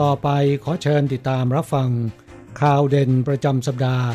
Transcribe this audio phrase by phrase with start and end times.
[0.00, 0.28] ต่อไป
[0.64, 1.88] ขอเชิญติดตามรับฟัง
[2.60, 4.06] ข่าวเด่นประจำสัปดาห์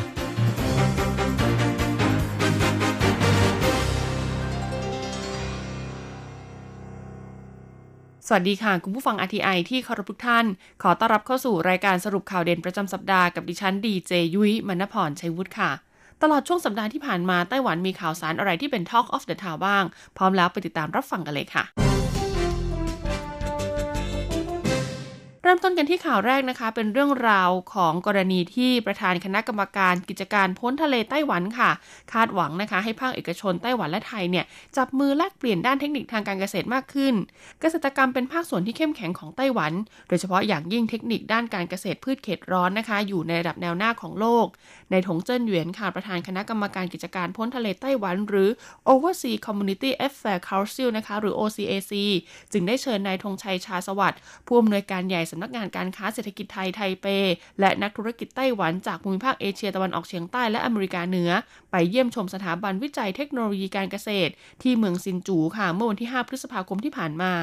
[8.26, 10.46] สวัสดีค่ะ คุณผู้ฟัง RTI ที่เคารพทุกท่าน
[10.82, 15.70] ขอต้อนรับเข้าสู่รายการสรุปข่าวเด่นประจำสัปดาห์กับดิฉันดีเจยุ้ยมณพรชัยวุฒิค่ะ
[16.22, 19.84] ตลอดช่วงสัปดาห์ที่ผ่านมาไต้หวันมีข่าวสารอะไรที่เป็น Talk of the Town บ้าง
[20.16, 21.64] พร้อมแล้วไปติดตามรับฟังกันเลยค่ะ
[25.46, 31.70] เริ่มต้นกันที่ข่าวแรกนะคะ เป็นเรื่องราวของกรณีที่ประธานคณะกรรมการกิจการพ้นทะเลไต้หวันค่ะ
[32.12, 34.44] คาดหวังนะคะ ให้ภาคเอกชนไต้หวันและไทยเนี่ย
[34.76, 37.14] จับมือแลกเปลี่ยนด้านเทคนิคทางการเกษตรมากขึ้น
[37.60, 39.72] เกษตรกรรมเป็นภาคส่วนที่เข้มแข็งของไต้หวัน
[40.08, 44.46] โดยเฉพาะอย่างยิ่งเทคนิคด้านการเกษตรพืชเขตร้อนนะคะ อยู่ในระดับแนวหน้าของโลก
[44.90, 48.48] ในถงเจิ้นเหวียนค่ะประธานคณะกรรมการกิจการพ้นทะเลไต้หวัน หรือ
[48.92, 51.92] Overseas Community Affairs Council นะคะหรือ OCAC
[52.52, 57.06] จึงได้เชิญนายธงชัยชาสวัสดิ์ผู้อำนวยการใหญ่สำนักงานการค้าเศรษฐกิจไทยไทเป
[57.60, 61.30] และนักธุรกิจไต้หวันจากภูมิภาคเอเชียตะวันออกเฉียงใต้และอเมริกาเหนือ
[61.70, 64.32] ไปเยี่ยมชมสถาบันวิจัยเทคโนโลยีการเกษตร
[64.62, 67.34] ที่เมืองซินจูค่ะเมื่อวันที่ 5 พฤษภาคมที่ผ่านมา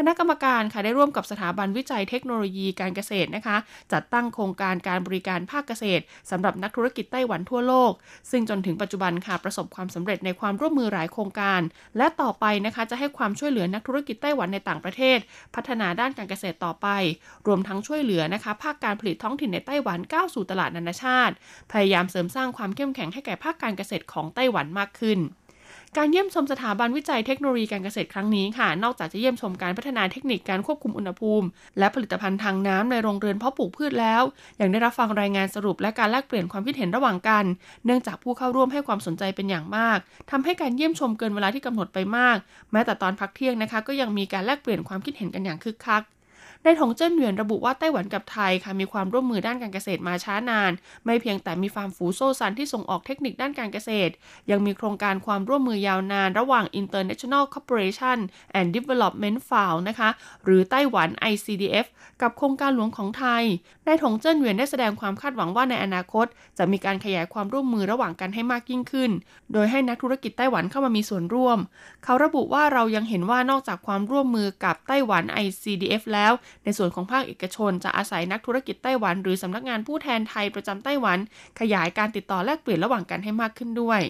[0.00, 3.56] คณะกรรมการค่ะได้ร่วมกับสถาบันวิจัยเทคโนโลยีการเกษตรนะคะ
[3.92, 7.92] จัดตั้งโครงการการบริการภาคเกษตรสำหรับนักธุรกิจไต้หวันทั่วโลก
[8.30, 11.60] ซึ่งจนถึงปัจจุบันค่ะประสบความสำเร็จในความร่วมมือหลายโครงการ
[11.96, 15.18] และต่อไปนะคะจะให้ความช่วยเหลือนักธุรกิจไต้หวันในต่างประเทศ
[15.54, 16.88] พัฒนาด้านการเกษตรต่อไป
[17.46, 21.34] รวมทั้งช่วยเหลือนะคะ ภาคการผลิตท้องถิ่นในไต้หวันก้าวสู่ตลาดนานาชาติ
[21.72, 25.20] พยายามเสริมสร้างความเข้มแข็งให้แก่ภาคการเกษตรของไต้หวันมากขึ้น
[25.96, 31.46] การเยี่ยมชมสถาบันวิจัยเทคโนโลยีการเกษตรครั้งนี้ค่ะ นอกจากจะเยี่ยมชมการพัฒนาเทคนิคการควบคุมอุณหภูมิ
[31.78, 34.22] และผลิตภัณฑ์ทางน้ำในโรงเรือนเพาะปลูกพืชแล้ว
[34.60, 37.44] ยังได้รับฟังรายงานสรุปและการแลกเปลี่ยนความคิดเห็นระหว่างกัน
[37.84, 39.98] เนื่องจากผู้เข้าร่วมให้ความสนใจเป็นอย่างมาก
[40.30, 42.36] ทำให้การเยี่ยมชมเกินเวลาที่กำหนดไปมาก
[42.72, 46.04] แม้แต่ตอนพักเที่ยงนะคะ ก็ยังมีการแลกเปลี่ยนความคิดเห็นกันอย่างคึกคัก
[46.64, 50.72] ในถงเจิ้นเหวียนระบุว่าไต้หวันกับไทยค่ะมีความร่วมมือด้านการเกษตรมาช้านาน
[51.04, 54.12] ไม่เพียงแต่มีฟาร์มฝูโซซันที่ส่งออกเทคนิคด้านการเกษตร
[54.50, 58.18] ยังมีโครงการความร่วมมือยาวนานระหว่าง International Cooperation
[58.58, 60.08] and Development Fund นะคะ
[60.44, 61.86] หรือไต้หวัน ICDF
[62.22, 63.44] กับโครงการหลวงของไทย
[63.84, 66.26] ในถงเจิ้นเหวียนได้แสดงความคาดหวังว่าในอนาคต
[66.58, 69.10] จะมีการขยายความร่วมมือระหว่างกันให้มากยิ่งขึ้น
[69.52, 71.58] โดยให้นักธุรกิจไต้หวันเข้ามามีส่วนร่วม
[72.04, 76.32] เขาระบุว่าเรายังเห็นว่านอกจากความร่วมมือกับไต้หวัน ICDF แล้ว
[76.64, 81.18] ในส่วนของภาคเอกชนจะอาศัยนักธุรกิจไต้หวัน หรือสำนักงานผู้แทนไทยประจำไต้หวัน
[81.60, 84.00] ขยายการติดต่อแลกเปลี่ยนระหว่างกันให้มากขึ้นด้วย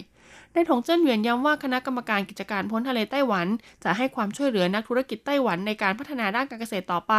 [0.55, 3.47] ในถงเจิ้นเหวียนย้ำว่าคณะกรรมการกิจการพ้นทะเลไต้หวัน
[3.85, 7.15] จะให้ความช่วยเหลือนักธุรกิจไต้หวันในการพัฒนาด้านการเกษตรต่อไป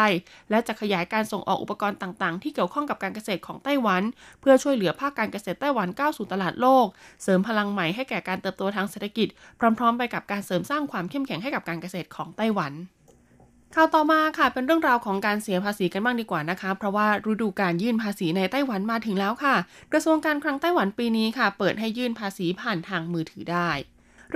[0.49, 4.03] และจะขยายการส่งออกอุปกรณ์ต่างๆ ที่เกี่ยวข้องกับการเกษตรของไต้หวัน
[4.41, 6.87] เพื่อช่วยเหลือภาคการเกษตรไต้หวันก้าวสู่ตลาดโลก
[7.23, 9.27] เสริมพลังใหม่ให้แก่การเติบโตทางเศรษฐกิจ
[9.59, 12.73] พร้อม ๆ ไปกับการเสริมสร้างความเข้มแข็งให้กับการเกษตรของไต้หวัน
[13.75, 19.55] ข่าวต่อมาค่ะเป็นเรื่องราวของการเสียภาษีกันบ้างดีกว่านะคะ เพราะว่าฤดูการยื่นภาษีในไต้หวันมาถึงแล้วค่ะ
[19.91, 23.69] กระทรวงการคลังไต้หวันปีนี้ค่ะ เปิดให้ยื่นภาษีผ่านทางมือถือได้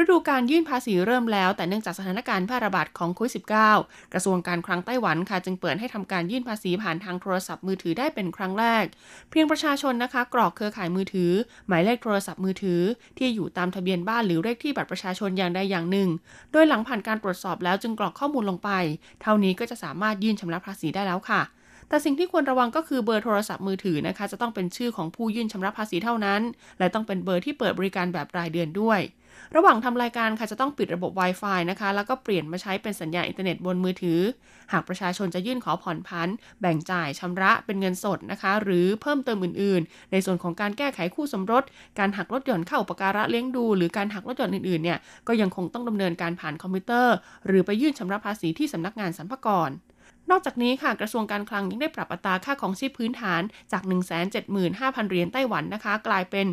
[0.02, 3.34] ฤดูการยื่นภาษีเริ่มแล้ว แต่เนื่องจากสถานการณ์แพร่ระบาดของโควิด
[3.74, 8.86] -19 กระทรวงการคลังไต้หวันค่ะจึงเปิดให้ทำการยื่นภาษีผ่านทางโทรศัพท์มือถือได้เป็นครั้งแรก
[9.30, 11.32] เพียงประชาชนนะคะ กรอกเครือข่ายมือถือ
[11.68, 12.82] หมายเลขโทรศัพท์มือถือ
[13.18, 16.10] ที่อยู่ตามทะเบียนบ้านหรือเลขที่บัตรประชาชนอย่างใดอย่างหนึ่ง
[16.52, 18.70] โดยหลังผ่านการตรวจสอบแล้วจึงกรอกข้อมูลลงไป
[19.22, 21.42] เท่านี้ก็จะสามารถยื่นชำระภาษีได้แล้วค่ะ
[21.90, 26.42] แต่สิ่งที่ควรระวังก็คือเบอร์โทรศัพท์มือถือนะคะ จะต้องเป็นชื่อของผู้ยื่นชำระภาษีเท่านั้น
[26.80, 29.00] และต้องเป็นเบอร์ที่เปิดบริการแบบรายเดือนด้วย
[29.56, 34.20] ระหว่างทำรายการค่ะจะต้องปิดระบบ Wi-Fi นะคะ แล้วก็เปลี่ยนมาใช้เป็นสัญญาณอินเทอร์เน็ตบนมือถือ
[34.72, 36.30] หากประชาชนจะยื่นขอผ่อนผัน
[36.62, 41.64] แบ่งจ่ายชำระเป็นเงินสดนะคะ หรือเพิ่มเติมอื่น ๆ ในส่วนของการแก้ไขคู่สมรส
[42.00, 44.98] การหักลดหย่อนเข้าอุปการะเลี้ยงดู หรือการหักลดหย่อนอื่น ๆ เนี่ย
[45.28, 47.16] ก็ยังคงต้องดำเนินการผ่านคอมพิวเตอร์
[47.48, 49.70] หรือไปยื่นชำระภาษีที่สำนักงานสรรพากร
[50.30, 53.42] นอกจากนี้ค่ะกระทรวงการคลังยังได้ปรับอัตราค่าครองชีพพื้นฐาน
[53.72, 53.84] จาก
[54.46, 56.48] 175,000 เหรียญไต้หวันนะคะ กลายเป็น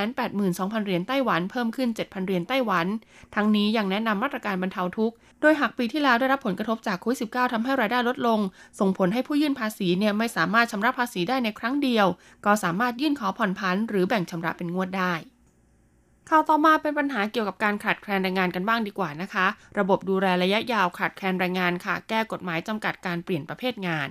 [0.00, 2.86] 182,000 เหรียญไต้หวัน เพิ่มขึ้น 7,000 เหรียญไต้หวัน
[3.34, 8.40] ทั้งนี้ยังแนะนำมาตรการบรรเทาทุกข์ โดยหากปีที่แล้วได้รับผลกระทบจากโควิด -19 ทำให้รายได้ลดลง
[8.80, 12.06] ส่งผลให้ผู้ยื่นภาษีเนี่ยไม่สามารถชำระภาษีได้ในครั้งเดียว
[12.46, 15.14] ก็สามารถยื่นขอผ่อนผันหรือแบ่งชำระเป็นงวดได้
[16.30, 19.46] ข่าวต่อมาเป็นปัญหาเกี่ยวกับการขาดแคลนแรงงานกันบ้างดีกว่านะคะ
[19.78, 24.08] ระบบดูแลระยะยาวขาดแคลนแรงงานค่ะ แก้กฎหมายจำกัดการเปลี่ยนประเภทงาน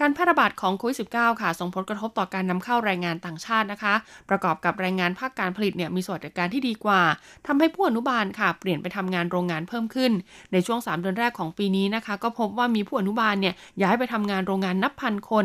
[0.00, 3.94] การแพร่ระบาดของโควิด -19 ค่ะ ส่งผลกระทบต่อการนำเข้าแรงงานต่างชาตินะคะ
[4.30, 7.02] ประกอบกับแรงงานภาคการผลิตเนี่ยมีสวัสดิการที่ดีกว่า
[7.46, 10.12] ทำให้ผู้อนุบาลค่ะ เปลี่ยนไปทำงานโรงงานเพิ่มขึ้น
[10.52, 15.44] ในช่วง 3 เดือนแรกของปีนี้นะคะ ก็พบว่ามีผู้อนุบาลเนี่ยย้ายไปทำงานโรงงานนับพันคน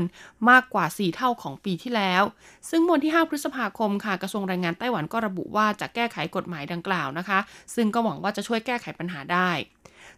[0.49, 2.23] มากกว่า 4 เท่าของปีที่แล้ว
[2.69, 7.39] ซึ่งวันที่ 5 พฤษภาคมค่ะกระทรวงแรงงานไต้หวันก็ระบุว่าจะแก้ไขกฎหมายดังกล่าวนะคะ
[7.75, 9.51] ซึ่งก็หวังว่าจะช่วยแก้ไขปัญหาได้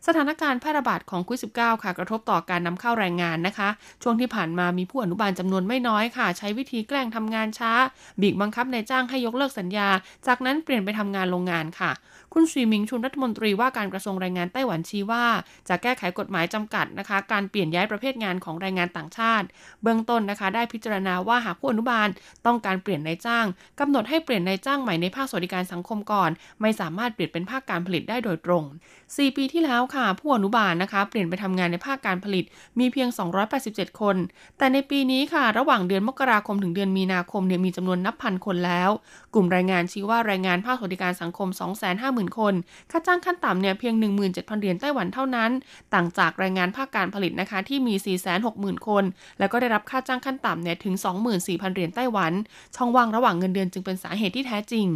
[0.08, 3.70] สถานการณ์แพร่ระบาดของโควิด -19 ค่ะ กระทบต่อการนำเข้าแรงงานนะคะ
[4.04, 7.72] ช่วงที่ผ่านมามีผู้อนุบาลจำนวนไม่น้อยค่ะ ใช้วิธีแกล้งทำงานช้า
[8.22, 9.90] บีบบังคับนายจ้างให้ยกเลิกสัญญา
[10.28, 11.92] จากนั้นเปลี่ยนไปทำงานโรงงานค่ะ
[12.34, 15.26] คุณสีมิงชุนรัฐมนตรีว่าการกระทรวงแรงงานไต้หวันชี้ว่า
[15.70, 19.46] จะแก้ไขกฎหมายจำกัดนะคะ การเปลี่ยนย้ายประเภทงานของแรงงานต่างชาติ
[19.84, 22.08] เบื้องต้นนะคะ ได้พิจารณาว่าหากผู้อนุบาล
[22.46, 23.46] ต้องการเปลี่ยนนายจ้าง
[23.80, 26.30] กำหนดให้เปลี่ยนนายจ้างใหม่ในภาคสวัสดิการสังคมก่อน
[26.62, 28.64] ไม่สามารถเปลี่ยนเป็นภาคการผลิตได้โดยตรง
[29.06, 32.46] 4 ปีที่แล้วค่ะ ผู้อนุบาลนะคะ เปลี่ยนไปทำงานในภาคการผลิต
[32.80, 33.10] มีเพียง
[33.54, 34.16] 287 คน
[34.58, 38.90] แต่ในปีนี้ค่ะ ระหว่างเดือนมกราคมถึงเดือนมีนาคมเนี่ยมีจำนวนนับพันคนแล้ว
[39.34, 41.50] กลุ่มแรงงานชี้ว่าแรงงานภาคสวัสดิการสังคม
[41.94, 42.54] 250,000 คน
[42.92, 45.52] ค่าจ้างขั้นต่ำเนี่ยเพียง 17,000 เหรียญไต้หวันเท่านั้น
[45.94, 49.04] ต่างจากแรงงานภาคการผลิตนะคะที่มี 460,000 คน
[49.40, 50.96] แล้วก็ได้รับค่าจ้างขั้นต่ำเนี่ยถึง
[51.36, 52.34] 24,000 เหรียญไต้หวัน
[52.76, 54.88] ช่องว่างระหว่างเงินเดือนจึงเป็นสาเหตุที่แท้จริง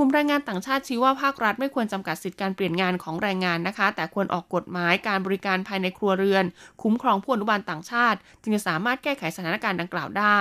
[0.00, 6.44] ลุ่มแรงงานต่างชาติชี้ว่าภาครัฐไม่ควรจำกัดสิทธิการเปลี่ยนงานของแรงงานนะคะ แต่ควรออกกฎหมายการบริการภายในครัวเรือน
[6.82, 10.40] คุ้มครองผู้อนุบาลต่างชาติ จึงจะสามารถแก้ไขสถานการณ์ดังกล่าวได้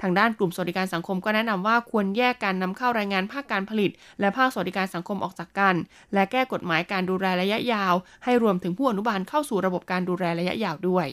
[0.00, 3.90] ทางด้านกลุ่มสวัสดิการสังคมก็แนะนำว่าควรแยกการนำเข้าแรงงานภาคการผลิต
[4.20, 5.74] และภาคสวัสดิการสังคมออกจากกัน
[6.14, 11.08] และแก้กฎหมายการดูแลระยะยาว ให้รวมถึงผู้อนุบาลเข้าสู่ระบบการดูแลระยะยาวด้วย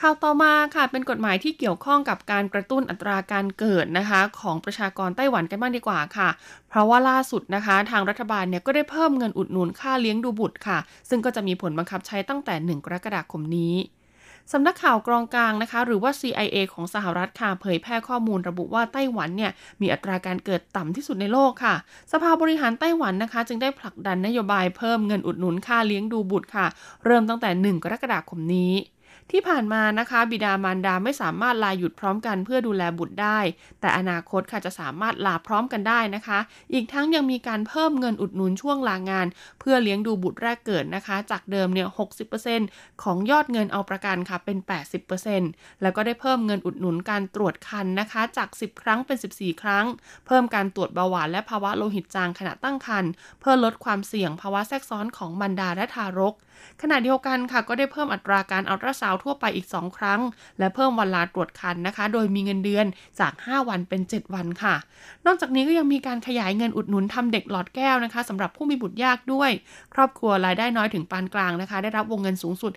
[0.00, 6.28] ข่าวต่อมาค่ะเป็นกฎหมายที่เกี่ยวข้องกับการกระตุ้นอัตราการเกิดนะคะ ของประชากรไต้หวันกันบ้างดีกว่าค่ะ
[6.68, 10.78] เพราะว่าล่าสุดนะคะ ทางรัฐบาลเนี่ยก็ได้เพิ่มเงินอุดหนุนค่าเลี้ยงดูบุตรค่ะ
[11.08, 13.74] ซึ่งก็จะมีผลบังคับใช้ตั้งแต่ 1 กรกฎาคมนี้
[14.52, 19.50] สำนักข่าวกรองกลางนะคะ หรือว่า CIA ของสหรัฐค่ะเผยแพร่ข้อมูลระบุว่าไต้หวันเนี่ย
[19.80, 21.74] มีอัตราการเกิดต่ำที่สุดในโลกค่ะ
[22.12, 26.66] สภาบริหารไต้หวันนะคะ จึงได้ผลักดันนโยบายเพิ่มเงินอุดหนุนค่าเลี้ยงดูบุตรค่ะ
[27.04, 28.72] เริ่มตั้งแต่ 1 กรกฎาคมนี้
[29.32, 33.38] ที่ผ่านมานะคะบิดามารดาไม่สามารถลาหยุดพร้อมกันเพื่อดูแลบุตรได้
[33.80, 36.38] แต่อนาคตค่ะจะสามารถลาพร้อมกันได้นะคะ
[36.72, 39.26] อีกทั้งยังมีการเพิ่มเงินอุดหนุนช่วงลางาน
[39.60, 41.88] เพื่อเลี้ยงดูบุตรแรกเกิดนะคะ จากเดิมเนี่ย
[42.44, 44.58] 60%ของยอดเงินเอาประกันค่ะเป็น
[45.20, 49.86] 80%แล้วก็ได้เพิ่มเงินอุดหนุนการตรวจคันนะคะ จาก 10 ครั้งเป็น 14 ครั้ง
[50.26, 56.34] เพิ่มการตรวจเบาหวานและภาวะโลหิตจางขณะตั้งครรภ์เพื่อลดความเสี่ยงภาวะแทรกซ้อนของบรรดาและทารก
[56.82, 60.20] ขณะเดียวกันค่ะก็ได้เพิ่มอัตราการอัลตราซาวทั่วไปอีก 2 ครั้ง
[60.58, 62.86] และเพิ่มวันลาตรวจคันนะคะ โดยมีเงินเดือน
[63.20, 64.74] จาก 5 วันเป็น 7 วันค่ะ
[65.26, 69.50] นอกจากนี้ก็ยังมีการขยายเงินอุดหนุนทำเด็กหลอดแก้วนะคะสำหรับผู้มีบุตรยากด้วย
[69.94, 72.72] ครอบครัวรายได้น้อยถึงปานกลางนะคะ ได้รับวงเงินสูงสุด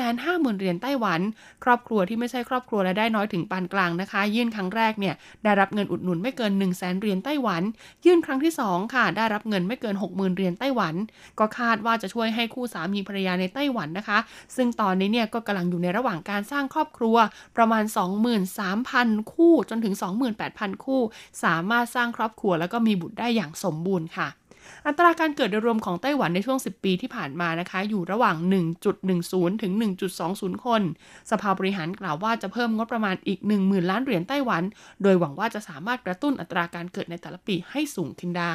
[0.00, 1.20] 150,000เหรียญไต้หวัน
[1.64, 5.14] ครอบครัวที่ไม่ใช่ครอบครัวรายได้น้อยถึงปานกลางนะคะ ยื่นครั้งแรกเนี่ย
[5.44, 7.62] ได้รับเงินอุดหนุนไม่เกิน 1 0 0 0 0แสนเหรียญไต้หวัน
[8.04, 10.94] ยื่นครั้งที่ 2 ค่ะ ได้รับเงินไม่เกิน 60,000เหรียญไต้หวัน
[11.38, 14.18] ก็คาดว่าจะช่วยให้คู่สามีภรรยาในไต้หวันนะคะ
[14.56, 17.16] ซึ่งตอนนี้เนี่ยก็กำลังอยู่ในระหว่างการสร้างครอบครัว
[17.56, 17.84] ประมาณ
[18.58, 19.94] 23,000 คู่จนถึง
[20.38, 21.00] 28,000 คู่
[21.44, 24.28] สามารถสร้างครอบครัวแล้วก็มีบุตรได้อย่างสมบูรณ์ค่ะ
[24.86, 28.36] อัตราการเกิดโดยรวมของไต้หวันในช่วง 10 ปีที่ผ่านมานะคะ อยู่ระหว่าง
[29.00, 29.72] 1.10 ถึง
[30.18, 30.82] 1.20 คน
[31.30, 34.62] สภาบริหารกล่าวว่าจะเพิ่มงบประมาณอีก 10,000 ล้านเหรียญไต้หวัน
[35.02, 38.54] โดยหวังว่าจะสามารถกระตุ้นอัตราการเกิดในแต่ละปีให้สูงขึ้นได้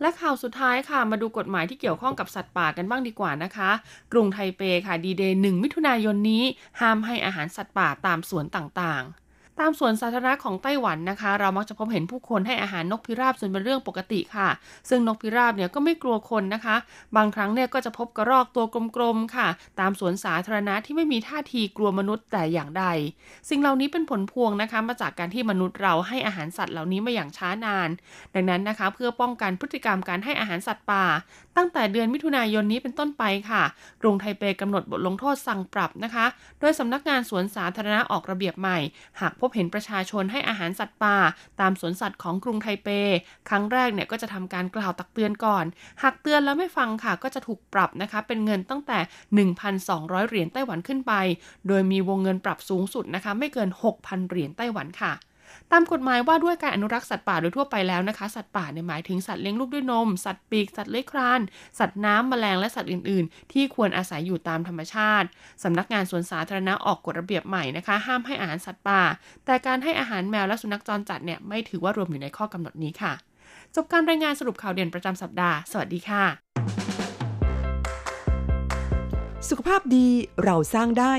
[0.00, 3.70] และข่าวสุดท้ายค่ะ มาดูกฎหมายที่เกี่ยวข้องกับสัตว์ป่ากันบ้างดีกว่านะคะ
[4.12, 6.44] กรุงไทเปค่ะดีเดย์หนึ่งมิถุนายนนี้
[6.80, 9.23] ห้ามให้อาหารสัตว์ป่าตามสวนต่างๆ
[9.60, 14.48] ตามสวนสาธารณะของไต้หวันนะคะ เรามักจะพบเห็นผู้คนให้อาหารนกพิราบจนเป็นเรื่องปกติค่ะ
[14.88, 16.76] ซึ่งนกพิราบเนี่ยก็ไม่กลัวคนนะคะ
[17.16, 18.64] บางครั้งเนี่ยก็จะพบกระรอกตัว
[18.96, 19.48] กลมๆค่ะ
[19.80, 22.84] ตามสวนสาธารณะที่ไม่มีท่าทีกลัวมนุษย์แต่อย่างใด
[23.50, 27.88] สิ่งเหล่านี้เป็นผลพวงนะคะ มาจากการที่มนุษย์เราให้อาหารสัตว์เหล่านี้มาอย่างช้านาน
[28.34, 31.04] ดังนั้นนะคะ เพื่อป้องกันพฤติกรรมการให้อาหารสัตว์ป่า
[31.56, 33.62] ตั้งแต่เดือนมิถุนายนนี้เป็นต้นไปค่ะ
[34.02, 36.26] กรุงไทเปกำหนดบทลงโทษสั่งปรับนะคะ
[36.60, 38.78] โดยสำนักงานสวนสาธารณะออกระเบียบใหม่
[39.20, 41.16] หากพบเห็นประชาชนให้อาหารสัตว์ป่า
[41.60, 42.88] ตามสวนสัตว์ของกรุงไทเป
[43.48, 45.64] ครั้งแรกเนี่ยก็จะทำการกล่าวตักเตือนก่อน
[46.02, 48.98] หากเตือนแล้วไม่ฟังค่ะก็จะถูกปรับนะคะ เป็นเงินตั้งแต่
[49.48, 51.12] 1,200 เหรียญไต้หวันขึ้นไป
[51.68, 55.12] โดยมีวงเงินปรับสูงสุดนะคะ ไม่เกิน 6,000 เหรียญไต้หวันค่ะ
[55.76, 61.40] ตามกฎหมายว่าด้วยการอนุรักษ์สัตว์ป่าโดยทั่วไปแล้วนะคะ สัตว์ป่าเนี่ยหมายถึงสัตว์เลี้ยงลูกด้วยนม สัตว์ปีก สัตว์เลื้อยคลาน
[61.78, 65.26] สัตว์น้ำแมลงและสัตว์อื่น ๆ ที่ควรอาศัยอยู่ตามธรรมชาติ
[65.62, 69.02] สำนักงานสวนสาธารณะออกกฎระเบียบใหม่นะคะ ห้ามให้อาหารสัตว์ป่า
[69.44, 73.12] แต่การให้อาหารแมวและสุนัขจรจัดเนี่ยไม่ถือว่ารวมอยู่ในข้อกำหนดนี้ค่ะ
[73.74, 76.24] จบการรายงานสรุปข่าวเด่นประจำสัปดาห์ สวัสดีค่ะ
[79.48, 80.08] สุขภาพดี
[80.44, 81.14] เราสร้างได้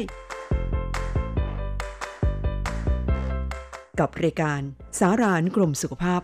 [4.00, 4.62] กับรายการ
[5.00, 6.22] สารานกรมสุขภาพ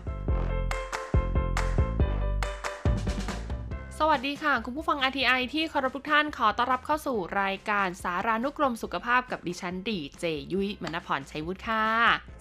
[4.04, 11.84] สวัสดีค่ะ คุณผู้ฟัง RTI ที่เคารพทุกท่านขอต้อนรับเข้าสู่รายการสารานุกรมสุขภาพกับดิฉันดีเจยุ้ยมณพรชัยวุฒิค่ะ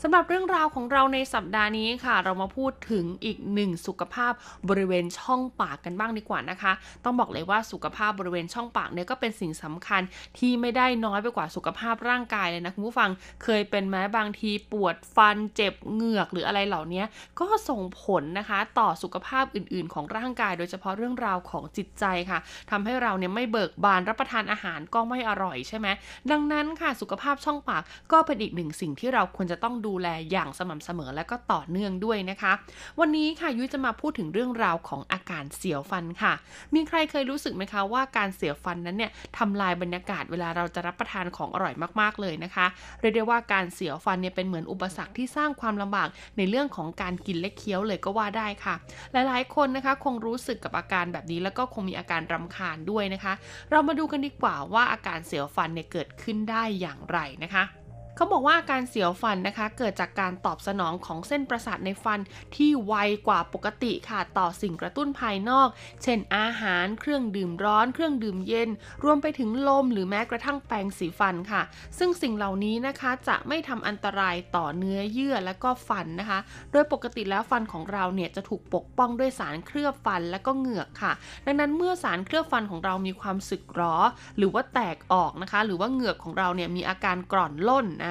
[0.03, 4.33] สำหรับเรื่องราวของเราในสัปดาห์นี้ค่ะ เรามาพูดถึงอีกหนึ่งสุขภาพ
[4.69, 6.71] บริเวณช่องปากกันบ้างดีกว่านะคะ
[7.03, 10.01] ต้องบอกเลยว่าสุขภาพบริเวณช่องปากเนี่ยก็เป็นสิ่งสำคัญ
[10.37, 13.09] ที่ไม่ได้น้อยไปกว่าสุขภาพร่างกายเลยนะคุณผู้ฟัง
[13.43, 17.03] เคยเป็นแม้บางทีปวดฟันเจ็บเหงือกหรืออะไรเหล่านี้
[17.39, 22.39] ก็ส่งผลนะคะ ต่อสุขภาพอื่น ๆ ของร่างกาย โดยเฉพาะเรื่องราวของจิตใจค่ะ
[22.71, 25.87] ทำให้เราเนี่ยไม่เบิกบานรับประทานอาหารก็ไม่อร่อยใช่ไหม
[26.31, 27.81] ดังนั้นค่ะสุขภาพช่องปาก
[28.11, 32.51] ก็เป็นอีกหนึ่งสิ่งที่เราควรจะต้องดูแลอย่างสม่ำเสมอและก็ต่อเนื่องด้วยนะคะ
[32.99, 36.33] วันนี้ค่ะยุ้ยจะมาพูดถึงเรื่องราวของอาการเสียวฟันค่ะ
[36.73, 42.65] มีใครเคยรู้สึกไหมคะว่าการเสียวฟันนั้นเนี่ยทำลายบรรยากาศเวลาเราจะรับประทานของอร่อยมากๆเลยนะคะ
[42.99, 48.75] เรียกได้ว่าการเสียวฟันเนี่ยเป็นเหมือนอุปสรรคที่สร้างความลำบากในเรื่องของการกินและเคี้ยวเลยก็ว่าได้ค่ะ
[49.11, 53.33] หลายๆ คนนะคะคงรู้สึกกับอาการแบบนี้แล้วก็คงมีอาการรำคาญด้วยนะคะ
[53.71, 57.63] เรามาดูกันดีกว่าว่าอาการเสียวฟันเนี่ยเกิดขึ้นได้อย่างไรนะคะ
[58.21, 62.19] เขาบอกว่าการเสียวฟันนะคะ เกิดจากการตอบสนองของเส้นประสาทในฟัน
[62.55, 62.93] ที่ไว
[63.27, 65.67] กว่าปกติค่ะต่อสิ่งกระตุ้นภายนอก
[66.03, 68.69] เช่นอาหาร เครื่องดื่มร้อน เครื่องดื่มเย็น
[69.03, 71.61] รวมไปถึงลมหรือแม้กระทั่งแปรงสีฟันค่ะ
[71.97, 76.39] ซึ่งสิ่งเหล่านี้นะคะจะไม่ทำอันตรายต่อเนื้อเยื่อและก็ฟันนะคะ
[76.71, 81.13] โดยปกติแล้วฟันของเราเนี่ยจะถูกปกป้องด้วยสารเคลือบฟันและก็เหงือกค่ะ
[81.45, 83.95] ดังนั้นเมื่อสารเคลือบฟันของเรามีความสึกหรอ
[84.37, 88.07] หรือว่าแตกออกนะคะ หรือว่าเหงือกของเราเนี่ยมีอาการกร่อนล่นน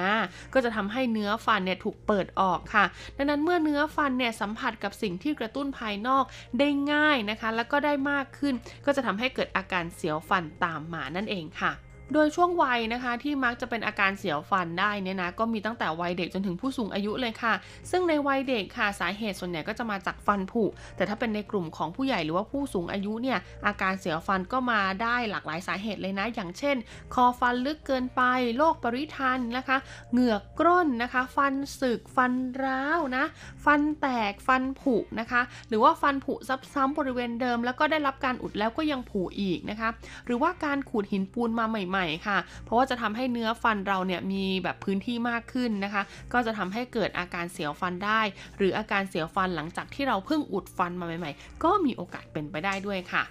[0.53, 2.85] ก็จะทำให้เนื้อฟันเนี่ยถูกเปิดออกค่ะ
[3.17, 6.23] ดังนั้นเมื่อเนื้อฟันเนี่ยสัมผัสกับสิ่งที่กระตุ้นภายนอก
[6.59, 8.53] ได้ง่ายนะคะ แล้วก็ได้มากขึ้น
[8.85, 11.71] ก็จะทำให้เกิดอาการเสียวฟันตามมานั่นเองค่ะ
[12.13, 17.53] โดยช่วงวัยนะคะที่มักจะเป็นอาการเสียวฟันได้เนี่ยนะก็มีตั้งแต่วัยเด็กจนถึงผู้สูงอายุเลยค่ะ
[17.91, 20.63] ซึ่งในวัยเด็กค่ะสาเหตุส่วนใหญ่ก็จะมาจากฟันผุ
[20.95, 26.75] แต่ถ้าเป็นในกลุ่มของผู้ใหญ่หรือว่าผู้สูงอายุเนี่ยอาการเสียวฟันก็มาได้หลากหลายสาเหตุเลยนะ อย่างเช่น
[27.13, 28.21] คอฟันลึกเกินไป
[28.57, 29.77] โรคปริทันนะคะ
[30.11, 33.25] เหงือกกร้นนะคะ ฟันสึกฟันร้าวนะ
[33.65, 36.33] ฟันแตกฟันผุนะคะ หรือว่าฟันผุ
[36.73, 39.89] ซ้ำๆบริเวณเดิม แล้วก็ได้รับการอุดแล้วก็ยังผุอีกนะคะ
[40.25, 46.03] หรือว่าการขูดหินปูนมาใหม่ม่ค่ะ เพราะว่าจะทำให้เนื้อฟันเราเนี่ยมีแบบพื้นที่มากขึ้นนะคะ
[46.33, 48.21] ก็จะทำให้เกิดอาการเสียวฟันได้
[48.57, 53.23] หรืออาการเสียวฟันหลังจากที่เราเพิ่งอุดฟันมาใหม่ ๆ ก็มีโอกาสเป็นไปได้ด้วยค่ะ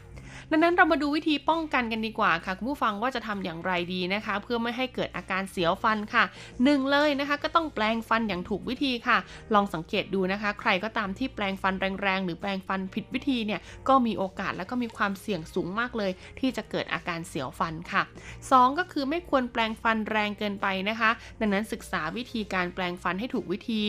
[0.53, 6.25] ดังนั้นเรามาดูวิธีป้องกันกันดีกว่าค่ะคุณผู้ฟังว่าจะทำอย่างไรดีนะคะ เพื่อไม่ให้เกิดอาการเสียวฟันค่ะ
[6.65, 9.19] หนึ่งเลยนะคะ ก็ต้องแปลงฟันอย่างถูกวิธีค่ะ
[9.55, 18.03] ลองสังเกตดูนะคะ ใครก็ตามที่แปลงฟันแรงๆ หรือแปลงฟันผิดวิธีเนี่ยก็มีโอกาสและก็มีความเสี่ยงสูงมากเลย ที่จะเกิดอาการเสียวฟันค่ะ
[18.41, 23.83] 2 ก็คือไม่ควรแปลงฟันแรงเกินไปนะคะ ดังนั้นศึกษาวิธีการแปลงฟันให้ถูกวิธี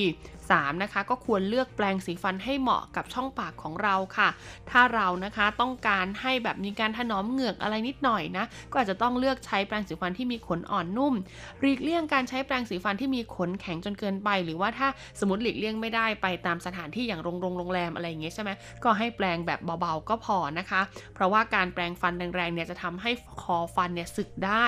[0.49, 4.29] 3 นะคะก็ควรเลือกแปลงสีฟันให้เหมาะกับช่องปากของเราค่ะ
[4.71, 11.13] ถ้าเรานะคะต้องการให้แบบมีการถนอมเหงือกอะไรนิดหน่อยนะก็อาจจะต้องเลือกใช้แปรงสีฟันที่มีขนอ่อนนุ่ม
[11.59, 14.87] หลีกเลี่ยงการใช้แปรงสีฟันที่มีขนแข็งจนเกินไป หรือว่าถ้า
[15.19, 18.51] สมมติหลีกเลี่ยงไม่ได้ไปตามสถานที่อย่างโรงโรงโรงแรมอะไรอย่างเงี้ยใช่ไหม
[18.83, 20.81] ก็ให้แปรงแบบเบาๆก็พอนะคะ
[21.13, 24.65] เพราะว่าการแปรงฟันแรงๆเนี่ยจะทำให้คอฟันเนี่ยสึกได้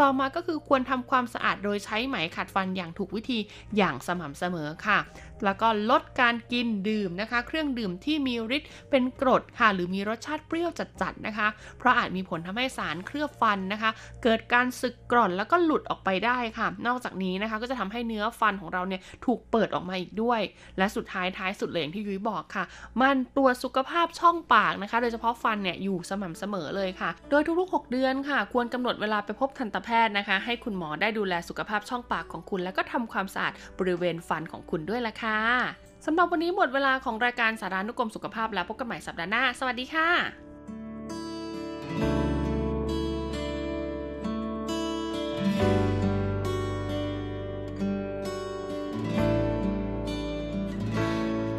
[0.00, 3.38] ต่อมาก็คือควรทำความสะอาดโดยใช้ไหมขัดฟันอย่างถูกวิธี
[3.76, 4.98] อย่างสม่ำเสมอค่ะ
[5.44, 11.48] แล้วก็ลดการกินดื่มนะคะ เครื่องดื่มที่มีฤทธิ์เป็นกรดค่ะ หรือมีรสชาติเปรี้ยวจัดๆนะคะ
[11.78, 13.90] เพราะอาจมีผลทำให้สารเคลือบฟันนะคะ
[14.22, 20.40] เกิดการสึกกร่อนแล้วก็หลุดออกไปได้ค่ะ นอกจากนี้นะคะก็จะทำให้เนื้อฟันของเราเนี่ยถูกเปิดออกมาอีกด้วย
[20.78, 22.64] และสุดท้ายท้ายสุดเลยอย่างที่ยุ้ยบอกค่ะ
[23.02, 35.46] มันตรวจสุขภาพช่องปากนะคะ โดยเฉพาะฟันเนี่ยอยู่สม่ำเสมอเลยค่ะ โดยทุกๆ 6 เดือนค่ะ ควรกำหนดเวลาไปพบทันตแพทย์นะคะ ให้คุณหมอได้ดูแลสุขภาพช่องปากของคุณ แล้วก็ทำความสะอาดบริเวณฟันของคุณด้วยละค่ะ่ะ
[36.06, 40.10] สำหรับวันนี้หมดเวลาของรายการสารานุกรมสุขภาพแล้วพบกันใหม่สัปดาห์หน้า สวัสดีค่ะ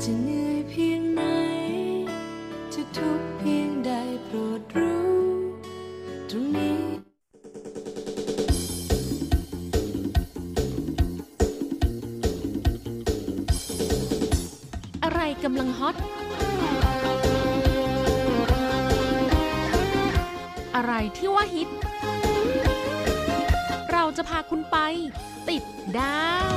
[0.04, 1.22] จะเหนื่อยเพียงไหน
[2.74, 3.65] จะทุกข์เพียง
[15.44, 15.96] กำลังฮอต
[20.76, 21.70] อะไรที่ว่าฮิต
[23.92, 24.78] เราจะพาคุณไป
[25.50, 25.64] ติด
[25.98, 26.56] ดาว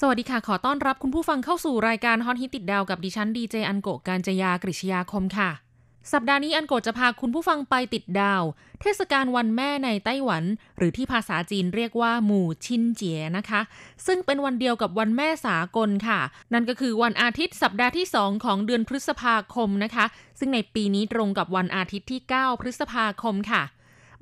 [0.00, 5.65] สวัสดีค่ะ ขอต้อนรับคุณผู้ฟังเข้าสู่รายการฮอตฮิตติดดาวกับดิฉันดีเจอันโกการจยากริชยาคมค่ะ
[6.12, 8.42] สัปดาห์นี้อันโกจะพาคุณผู้ฟังไปติดดาว
[8.80, 10.44] เทศกาลวันแม่ในไต้หวัน
[10.76, 13.60] หรือที่ภาษาจีนเรียกว่าหมู่ชินเจียนะคะ
[14.06, 16.20] ซึ่งเป็นวันเดียวกับวันแม่สากลค่ะ
[16.52, 20.06] นั่นก็คือวันอาทิตย์สัปดาห์ที่ 2 ของเดือนพฤษภาคมนะคะ
[20.38, 23.62] ซึ่งในปีนี้ตรงกับวันอาทิตย์ที่ 9 พฤษภาคมค่ะ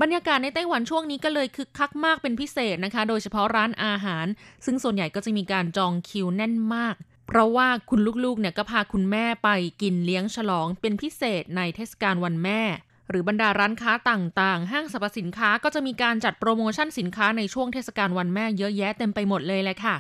[0.01, 4.27] บรรยากาศในไต้หวันช่วงนี้ก็เลยคึกคักมากเป็นพิเศษนะคะ โดยเฉพาะร้านอาหาร
[4.65, 9.49] ซึ่งส่วนใหญ่ก็จะมีการจองคิวแน่นมาก เพราะว่าคุณลูกๆเนี่ยก็พาคุณแม่ไป
[9.83, 12.61] กินเลี้ยงฉลองเป็นพิเศษในเทศกาลวันแม่
[13.09, 19.97] หรือบรรดาร้านค้าต่างๆ ห้างสรรพสินค้าก็จะมีการจัดโปรโมชั่นสินค้าในช่วงเทศกาลวันแม่เยอะแยะเต็มไปหมดเลยแหละค่ะ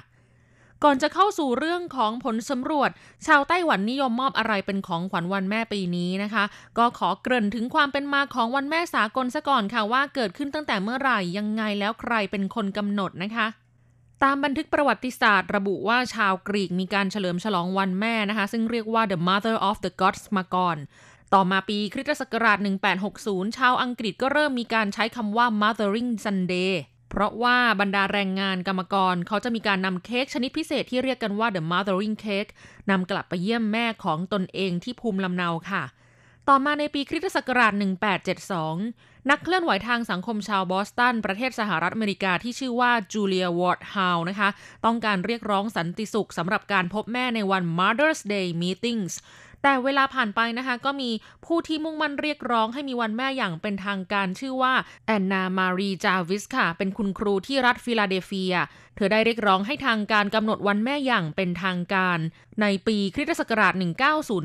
[0.84, 2.90] ก่อนจะเข้าสู่เรื่องของผลสำรวจ
[3.26, 6.44] ชาวไต้หวันนิยมมอบอะไรเป็นของขวัญวันแม่ปีนี้นะคะ
[6.78, 13.46] ก็ขอเกริ่นถึงความเป็นมาของวันแม่สากลซะก่อนค่ะว่าเกิดขึ้นตั้งแต่เมื่อไหร่ยังไงแล้วใครเป็นคนกำหนดนะคะ
[14.22, 20.76] ตามบันทึกประวัติศาสตร์ระบุว่าชาวกรีกมีการเฉลิมฉลองวันแม่นะคะ ซึ่งเรียกว่า the mother of the gods มาก่อน
[21.34, 22.58] ต่อมาปีคริสตศักราช
[23.08, 26.72] 1860 ชาวอังกฤษก็เริ่มมีการใช้คำว่า mothering Sunday
[27.10, 32.50] เพราะว่าบรรดาแรงงานกรรมกร เขาจะมีการนำเค้กชนิดพิเศษที่เรียกกันว่า the mothering cake
[32.90, 35.84] นำกลับไปเยี่ยมแม่ของตนเองที่ภูมิลำเนาค่ะ
[36.48, 37.72] ต่อมาในปีคริสตศักราช
[38.48, 44.48] 1872 นักเคลื่อนไหวทางสังคมชาวบอสตัน ประเทศสหรัฐอเมริกาที่ชื่อว่าจูเลียวอร์ดฮาวนะคะ
[44.84, 49.14] ต้องการเรียกร้องสันติสุขสำหรับการพบแม่ในวัน Mother's Day Meetings
[49.62, 51.10] แต่เวลาผ่านไปนะคะก็มี
[51.46, 54.74] ผู้ที่มุ่งมั่นเรียกร้องให้มีวันแม่อย่างเป็นทางการชื่อว่า
[55.06, 58.54] แอนนามารีจาวิสค่ะ เป็นคุณครูที่รัฐฟิลาเดลเฟีย
[58.96, 62.18] เธอได้เรียกร้องให้ทางการกำหนดวันแม่อย่างเป็นทางการ
[62.60, 63.74] ในปีคริสตศักราช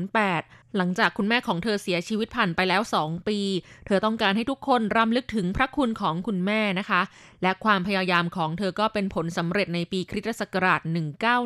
[0.00, 3.38] 1908 หลังจากคุณแม่ของเธอเสียชีวิตผ่านไปแล้ว 2 ปี
[3.86, 7.02] เธอต้องการให้ทุกคนรำลึกถึงพระคุณของคุณแม่นะคะ
[7.42, 10.80] และความพยายามของเธอก็เป็นผลสำเร็จในปีคริสตศักราช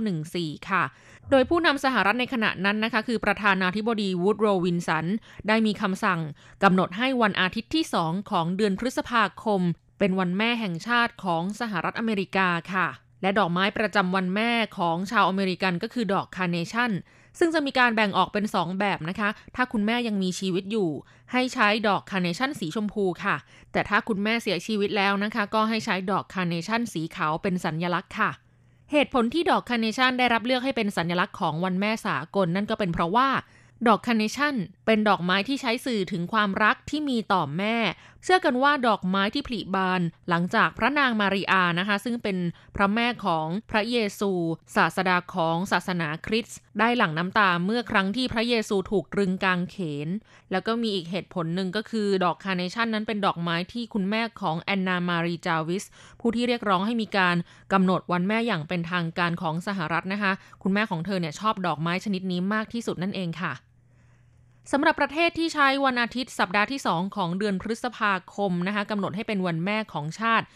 [0.03, 0.85] 1914 ค่ะ
[1.31, 5.07] โดยผู้นำสหรัฐในขณะนั้นนะคะ คือประธานาธิบดีวูดโรวินสัน
[5.49, 6.21] ได้มีคำสั่ง
[6.63, 9.61] กำหนดให้วันอาทิตย์ที่สองของเดือนพฤษภาคม
[9.99, 12.89] เป็นวันแม่แห่งชาติของสหรัฐอเมริกาค่ะ
[13.23, 16.91] และดอกไม้ประจำวันแม่ของชาวอเมริกันก็คือดอกคาร์เนชั่น
[17.39, 20.89] ซึ่งจะมีการแบ่งออกเป็น 2 แบบนะคะ ถ้าคุณแม่ยังมีชีวิตอยู่
[21.33, 23.37] ให้ใช้ดอกคาร์เนชั่นสีชมพูค่ะ
[23.73, 28.31] แต่ถ้าคุณแม่เสียชีวิตแล้วนะคะ ก็ให้ใช้ดอกคาร์เนชั่นสีขาวเป็นสัญลักษณ์ค่ะ
[28.93, 33.29] เหตุผลที่ดอกคาร์เนชันได้รับเลือกให้เป็นสัญลักษณ์ของวันแม่สากลนั่นก็เป็นเพราะว่า
[33.89, 34.55] ดอกคาร์เนชั่น
[34.87, 37.77] เป็นดอกไม้ที่ใช้สื่อถึงความรักที่มีต่อแม่
[38.27, 42.39] เชื่อกันว่าดอกไม้ที่ผลิบานหลังจากพระนางมาริอานะคะ ซึ่งเป็น
[42.77, 44.31] พระแม่ของพระเยซู
[44.77, 50.09] ศาสดาของศาสนาคริสต์ได้หลั่งน้ำตาเมื่อครั้งที่พระเยซูถูกตรึงกางเขน
[50.51, 55.85] แล้วก็มีอีกเหตุผลหนึ่งก็คือดอกคาร์เนชั่นนั้นเป็นดอกไม้ที่คุณแม่ของแอนนามารีจาร์วิส
[56.21, 57.37] ผู้ที่เรียกร้องให้มีการ
[57.73, 60.33] กำหนดวันแม่อย่างเป็นทางการของสหรัฐนะคะ
[60.63, 63.55] คุณแม่ของเธอเนี่ยชอบดอกไม้ชนิดนี้มากที่สุดนั่นเองค่ะ
[64.73, 70.47] สำหรับประเทศที่ใช้วันอาทิตย์สัปดาห์ที่ 2 ของเดือนพฤษภาคมนะคะกำหนดให้เป็นวันแม่ของชาติ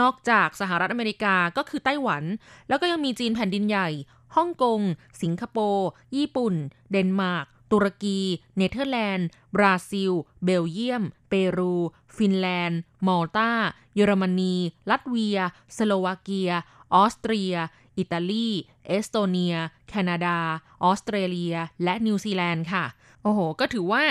[0.00, 2.24] นอกจากสหรัฐอเมริกาก็คือไต้หวัน
[2.68, 3.88] แล้วก็ยังมีจีนแผ่นดินใหญ่
[4.36, 4.80] ฮ่องกง
[5.22, 6.54] สิงคโปร์ ญี่ปุ่น
[6.90, 8.20] เดนมาร์ก ตุรกี
[8.56, 10.12] เนเธอร์แลนด์ บราซิล
[10.44, 11.74] เบลเยียม เปรู
[12.16, 13.50] ฟินแลนด์ มอลตา
[13.94, 14.54] เยอรมนี
[14.90, 15.38] ลัตเวีย
[15.76, 16.52] สโลวาเกีย
[16.94, 17.54] ออสเตรีย
[17.98, 18.48] อิตาลี
[18.86, 19.54] เอสโตเนีย
[19.88, 20.38] แคนาดา
[20.84, 22.84] ออสเตรเลีย และนิวซีแลนด์ค่ะ
[23.22, 24.02] โอ้โห ก็ถือว่า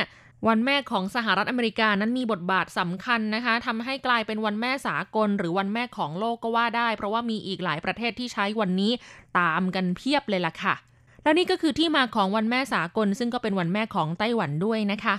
[0.47, 8.91] วันแม่ของสหรัฐอเมริกานั้นมีบทบาทสำคัญนะคะทำให้กลายเป็นวันแม่สากล หรือวันแม่ของโลกก็ว่าได้ เพราะว่ามีอีกหลายประเทศที่ใช้วันนี้
[9.39, 10.75] ตามกันเพียบเลยล่ะค่ะ
[11.23, 15.15] แล้วนี่ก็คือที่มาของวันแม่สากล ซึ่งก็เป็นวันแม่ของไต้หวันด้วยนะคะ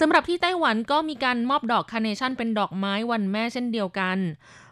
[0.00, 4.18] สำหรับที่ไต้หวันก็มีการมอบดอกคาร์เนชั่นเป็นดอกไม้วันแม่เช่นเดียวกัน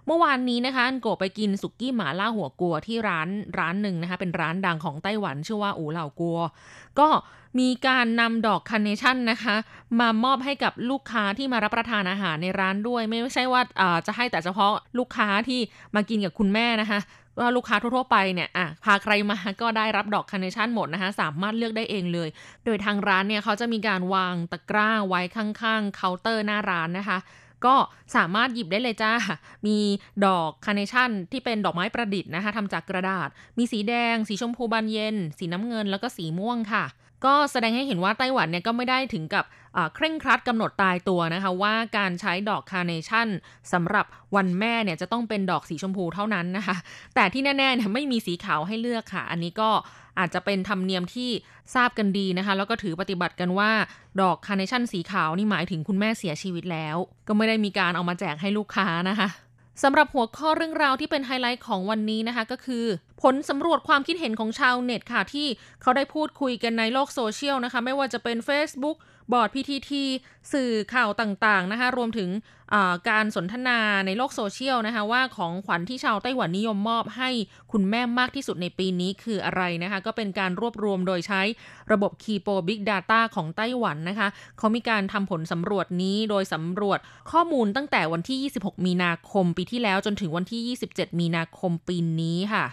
[0.09, 6.39] เมื่อวานนี้นะคะอันโกไปกินสุกี้麻辣火鍋ที่ร้านร้านหนึ่งนะคะ เป็นร้านดังของไต้หวันชื่อว่า無老鍋
[6.99, 7.09] ก็
[7.59, 9.57] มีการนำดอกคาร์เนชั่นนะคะ
[10.01, 13.63] มามอบให้กับลูกค้าที่มารับประทานอาหารในร้านด้วย ไม่ใช่ว่า
[14.07, 15.61] จะให้แต่เฉพาะลูกค้าที่
[15.95, 17.01] มากินกับคุณแม่นะคะ
[17.39, 22.29] ว่าลูกค้าทั่วๆไปเนี่ยอะพาใครมาก็ได้รับดอกคาร์เนชั่นหมดนะคะสามารถเลือกได้เองเลย
[22.65, 27.19] โดยทางร้านเนี่ยเขาจะมีการวางตะกร้าไว้ข้างๆเคาน์เตอร์หน้าร้านนะคะ
[27.67, 27.75] ก็
[28.17, 29.13] สามารถหยิบได้เลยจ้า
[29.67, 29.79] มี
[30.27, 36.85] ดอกคาร์เนชั่นที่เป็นดอกไม้ประดิษฐ์นะคะทำจากกระดาษ มีสีแดง สีชมพูบานเย็น สีน้ำเงินแล้วก็สีม่วงค่ะ
[37.25, 39.45] ก็แสดงให้เห็นว่าไต้หวันเนี่ยก็ไม่ได้ถึงกับ
[39.95, 43.29] เคร่งครัดกำหนดตายตัวนะคะว่าการใช้ดอกคาร์เนชั่น
[43.73, 46.77] สำหรับวันแม่เนี่ยจะต้องเป็นดอกสีชมพูเท่านั้นนะคะ
[47.15, 49.71] แต่ที่แน่ๆเนี่ยไม่มีสีขาวให้เลือกค่ะ อันนี้ก็
[50.19, 51.31] อาจจะเป็นธรรมเนียมที่
[51.75, 53.71] ทราบกันดีนะคะ แล้วก็ถือปฏิบัติกันว่า
[54.21, 56.97] ดอกคาร์เนชั่นสีขาวนี่หมายถึงคุณแม่เสียชีวิตแล้ว
[57.29, 59.29] ก็ไม่ได้มีการเอามาแจกให้ลูกค้านะคะ
[59.83, 62.85] สำหรับหัวข้อเรื่องราวที่เป็นไฮไลท์ของวันนี้นะคะก็คือ
[63.23, 65.47] ผลสำรวจความคิดเห็นของชาวเน็ตค่ะที่
[65.83, 68.97] เขาได้พูดคุยกันในโลกโซเชียลนะคะ ไม่ว่าจะเป็น Facebook
[69.33, 69.93] บอร์ด PTT
[70.53, 72.31] สื่อข่าวต่างๆนะคะ รวมถึง
[73.11, 77.31] การสนทนาในโลกโซเชียลนะคะ ว่าของขวัญที่ชาวไต้หวันนิยมมอบให้
[77.73, 81.43] คุณแม่มากที่สุดในปีนี้คืออะไรนะคะ ก็เป็นการรวบรวมโดยใช้
[81.93, 84.29] ระบบ Kipo Big Data ของไต้หวันนะคะ
[84.59, 86.99] เขามีการทำผลสำรวจนี้โดยสำรวจ
[87.31, 92.67] ข้อมูลตั้งแต่วันที่ 26 มีนาคมปีที่แล้วจนถึงวันที่ 27 มีนาคมปีนี้ค่ะ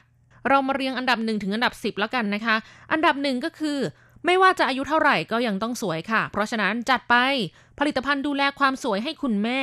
[0.47, 2.55] เรามาเรียงอันดับ1ถึงอันดับ 10 แล้วกันนะคะ
[2.91, 3.79] อันดับหนึ่งก็คือ
[4.25, 7.15] ไม่ว่าจะอายุเท่าไหร่ก็ยังต้องสวยค่ะ เพราะฉะนั้นจัดไป
[7.79, 9.60] ผลิตภัณฑ์ดูแลความสวยให้คุณแม่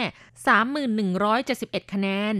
[1.14, 2.36] 3171 คะแนน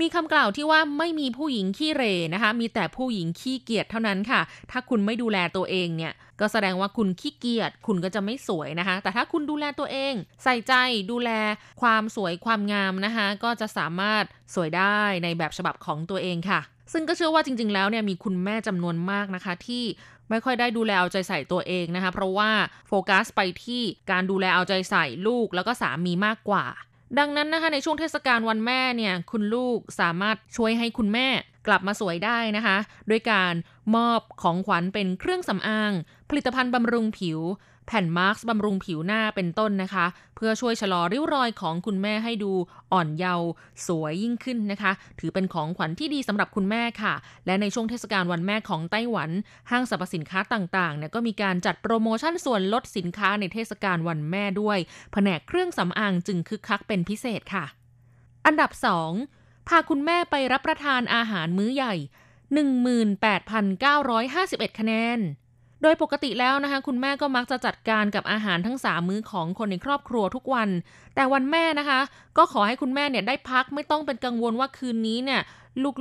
[0.00, 10.14] มีคำกล่าวที่ว่าไม่มีผู้หญิงขี้เรนะคะ มีแต่ผู้หญิงขี้เกียจเท่านั้นค่ะ ถ้าคุณไม่ดูแลตัวเองเนี่ย ก็แสดงว่าคุณขี้เกียจ คุณก็จะไม่สวยนะคะ แต่ถ้าคุณดูแลตัวเอง
[10.44, 10.74] ใส่ใจ
[11.10, 11.30] ดูแล
[11.82, 16.60] ความสวยความงามนะคะ ก็จะสามารถสวยได้ในแบบฉบับของตัวเองค่ะ
[16.92, 19.84] ซึ่งก็เชื่อว่าจริง ๆ แล้วเนี่ยมีคุณแม่จำนวนมากนะคะที่
[20.30, 22.50] ไม่ค่อยได้ดูแลเอาใจใส่ตัวเองนะคะ เพราะว่า
[22.88, 26.64] โฟกัสไปที่การดูแลเอาใจใส่ลูกแล้วก็สามีมากกว่า
[27.18, 31.28] ดังนั้นนะคะในช่วงเทศกาลวันแม่เนี่ยคุณลูกสามารถช่วยให้คุณแม่
[31.66, 32.76] กลับมาสวยได้นะคะ
[33.10, 33.54] ด้วยการ
[33.96, 35.92] มอบของขวัญเป็นเครื่องสำอาง
[36.30, 37.38] ผลิตภัณฑ์บำรุงผิว
[37.90, 42.52] แผ่นมาร์กบำรุงผิวหน้าเป็นต้นนะคะ เพื่อช่วยชะลอริ้วรอยของคุณแม่ให้ดู
[42.92, 43.48] อ่อนเยาว์
[43.86, 47.14] สวยยิ่งขึ้นนะคะ ถือเป็นของขวัญที่ดีสำหรับคุณแม่ค่ะ
[47.46, 49.30] และในช่วงเทศกาลวันแม่ของไต้หวัน
[49.70, 54.78] ห้างสรรพสินค้าต่างๆเนี่ยก็มีการจัดโปรโมชั่นส่วนลดสินค้าในเทศกาลวันแม่ด้วย
[55.12, 57.64] แผนกเครื่องสำอางจึงคึกคักเป็นพิเศษค่ะ
[58.46, 58.70] อันดับ
[59.20, 61.94] 2 พาคุณแม่ไปรับประทานอาหารมื้อใหญ่
[63.16, 65.20] 18,951 คะแนน
[65.82, 70.68] โดยปกติแล้วนะคะ คุณแม่ก็มักจะจัดการกับอาหารทั้งสามมื้อของคนในครอบครัวทุกวัน
[71.14, 72.00] แต่วันแม่นะคะ
[72.36, 75.40] ก็ขอให้คุณแม่เนี่ยได้พักไม่ต้องเป็นกังวลว่าคืนนี้เนี่ย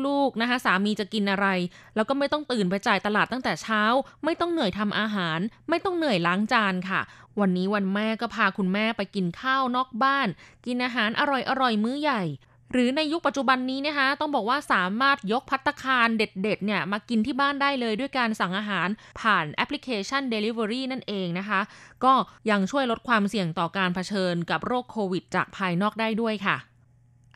[0.05, 1.47] ลูกๆนะคะ สามีจะกินอะไร
[1.95, 3.81] แล้วก็ไม่ต้องตื่นไปจ่ายตลาดตั้งแต่เช้า
[4.23, 7.01] ไม่ต้องเหนื่อยทำอาหาร ไม่ต้องเหนื่อยล้างจานค่ะ
[7.39, 10.27] วันนี้วันแม่ก็พาคุณแม่ไปกินข้าวนอกบ้าน
[10.65, 11.21] กินอาหารอ
[11.61, 12.23] ร่อยๆมื้อใหญ่
[12.71, 18.87] หรือในยุคปัจจุบันนี้นะคะ ต้องบอกว่าสามารถยกพัตคารเด็ดๆเนี่ยมากินที่บ้านได้เลยด้วยการสั่งอาหาร
[19.19, 21.61] ผ่านแอปพลิเคชัน Delivery นั่นเองนะคะ
[22.03, 22.13] ก็
[22.49, 26.57] ยังช่วยลดความเสี่ยงต่อการเผชิญกับโรคโควิด จากภายนอกได้ด้วยค่ะ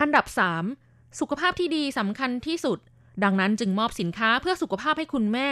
[0.00, 0.26] อันดับ
[0.72, 2.78] 3 สุขภาพที่ดีสำคัญที่สุด
[3.24, 5.48] ดังนั้นจึงมอบสินค้าเพื่อสุขภาพให้คุณแม่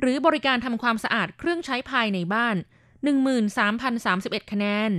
[0.00, 2.56] หรือบริการทำความสะอาดเครื่องใช้ภายในบ้าน
[3.34, 4.92] 13,031 คะแนน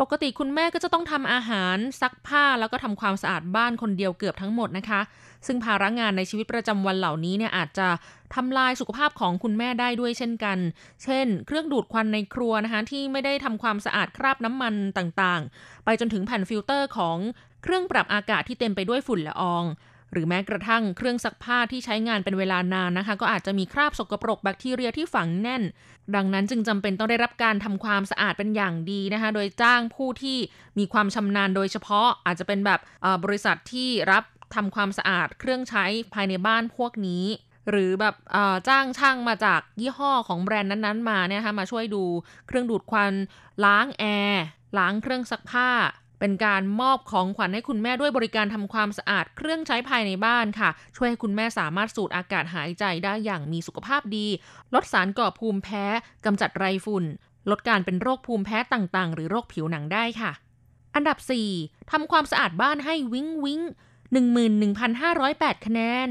[0.00, 5.00] ปกติคุณแม่ก็จะต้องทำอาหารซักผ้าแล้วก็ทำความสะอาดบ้านคนเดียวเกือบทั้งหมดนะคะ
[5.46, 7.88] ซึ่งภาระงานในชีวิตประจำวันเหล่านี้เนี่ยอาจจะ
[8.34, 10.58] ทำลายสุขภาพของคุณแม่ได้ด้วยเช่นกัน
[11.04, 17.16] เช่น เครื่องดูดควันในครัวนะคะที่ไม่ได้ทำความสะอาดคราบน้ำมันต่างๆ ไปจนถึงแผ่นฟิลเตอร์ของ
[17.62, 19.64] เครื่องปรับอากาศที่เต็มไปด้วยฝุ่นละออง
[20.12, 25.62] หรือแม้กระทั่งเครื่องซักผ้าที่ใช้งานเป็นเวลานานนะคะ ก็อาจจะมีคราบสกปรกแบคทีเรียที่ฝังแน่น
[26.14, 30.38] ดังนั้นจึงจำเป็นต้องได้รับการทำความสะอาดเป็นอย่างดีนะคะ โดยจ้างผู้ที่
[30.78, 32.80] มีความชำนาญโดยเฉพาะอาจจะเป็นแบบ
[33.24, 37.24] บริษัทที่รับทำความสะอาดเครื่องใช้ภายในบ้านพวกนี้
[37.70, 38.14] หรือแบบ
[38.68, 42.04] จ้างช่างมาจากยี่ห้อของแบรนด์นั้นๆมาเนี่ยคะมาช่วยดู
[42.46, 43.12] เครื่องดูดควัน
[43.64, 44.42] ล้างแอร์
[44.78, 45.70] ล้างเครื่องซักผ้า
[46.24, 54.26] เป็นการมอบของขวัญให้คุณแม่ด้วยบริการทำความสะอาดเครื่องใช้ภายในบ้านค่ะ ช่วยให้คุณแม่สามารถสูดอากาศหายใจได้อย่างมีสุขภาพดี
[54.74, 55.84] ลดสารก่อภูมิแพ้
[56.24, 57.04] กำจัดไรฝุ่น
[57.50, 60.32] ลดการเป็นโรคภูมิแพ้ต่างๆ หรือโรคผิวหนังได้ค่ะ
[60.94, 61.18] อันดับ
[61.54, 63.60] 4ทำความสะอาดบ้านให้วิ้งวิ้ง
[64.42, 66.10] 11,508 คะแนน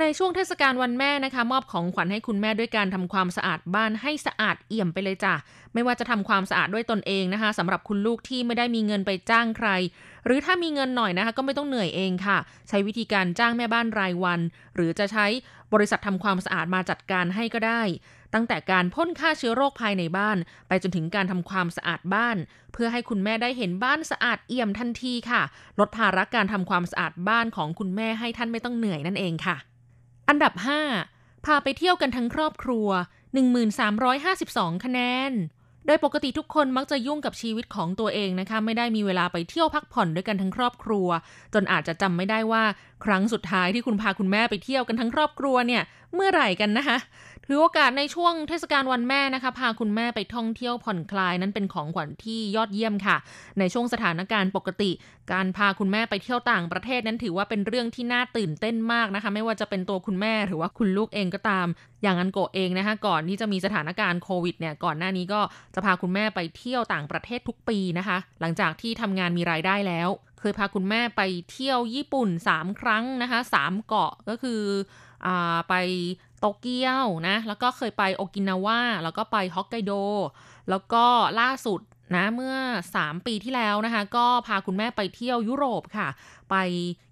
[0.00, 5.34] ในช่วงเทศกาลวันแม่นะคะ มอบของขวัญให้คุณแม่ด้วยการทำความสะอาดบ้านให้สะอาดเอี่ยมไปเลยจ้ะ
[5.74, 9.68] ไม่ว่าจะทำความสะอาดด้วยตนเองนะคะสำหรับคุณลูกที่ไม่ได้มีเงินไปจ้างใคร
[10.26, 14.40] หรือถ้ามีเงินหน่อยนะคะ ก็ไม่ต้องเหนื่อยเองค่ะ ใช้วิธีการจ้างแม่บ้านรายวัน
[14.74, 15.26] หรือจะใช้
[15.72, 17.82] บริษัททำความสะอาดมาจัดการให้ก็ได้
[18.34, 20.36] ตั้งแต่การพ่นฆ่าเชื้อโรคภายในบ้าน
[20.68, 22.36] ไปจนถึงการทำความสะอาดบ้าน
[22.72, 25.42] เพื่อให้คุณแม่ได้เห็นบ้านสะอาดเอี่ยมทันทีค่ะ
[25.78, 29.56] ลดภาระการทำความสะอาดบ้านของคุณแม่ให้ท่านไม่ต้องเหนื่อยนั่นเองค่ะ
[30.28, 30.52] อันดับ
[30.98, 32.88] 5 พาไปเที่ยวกันทั้งครอบครัว
[34.06, 35.32] 1352 คะแนน
[35.86, 41.08] โดยปกติทุกคนมักจะยุ่งกับชีวิตของตัวเองนะคะ ไม่ได้มีเวลาไปเที่ยวพักผ่อนด้วยกันทั้งครอบครัว
[41.54, 42.64] จนอาจจะจำไม่ได้ว่า
[43.04, 45.82] ครั้งสุดท้ายที่คุณพาคุณแม่ไปเที่ยวกันทั้งครอบครัวเนี่ย
[46.14, 46.98] เมื่อไหร่กันนะคะ
[47.46, 53.16] ถือโอกาสในช่วงเทศกาลวันแม่นะคะ พาคุณแม่ไปท่องเที่ยวผ่อนคลายนั้นเป็นของขวัญที่ยอดเยี่ยมค่ะ
[53.58, 54.90] ในช่วงสถานการณ์ปกติ
[55.32, 61.66] การพาคุณแม่ไปเที่ยวต่างประเทศนั้นถือว่าเป็นเรื่องที่น่าตื่นเต้นมากนะคะ ไม่ว่าจะเป็นตัวคุณแม่หรือว่าคุณลูกเองก็ตาม
[62.02, 65.40] อย่างอันโกเองนะคะ ก่อนที่จะมีสถานการณ์โควิดเนี่ยก่อนหน้านี้ก็
[65.74, 70.08] จะพาคุณแม่ไปเที่ยวต่างประเทศทุกปีนะคะ หลังจากที่ทำงานมีรายได้แล้ว
[70.40, 74.62] เคยพาคุณแม่ไปเที่ยวญี่ปุ่น 3 ครั้งนะคะ3เกาะก็คือ
[75.26, 75.28] อ
[75.68, 75.74] ไป
[76.46, 79.92] โตเกียวนะ แล้วก็เคยไปโอกินาวาแล้วก็ไปฮอกไกโด
[80.70, 81.04] แล้วก็
[81.40, 81.80] ล่าสุด
[82.16, 82.56] นะเมื่อ
[82.94, 86.08] 3 ปีที่แล้วนะคะ ก็พาคุณแม่ไปเที่ยวยุโรปค่ะ
[86.50, 86.56] ไป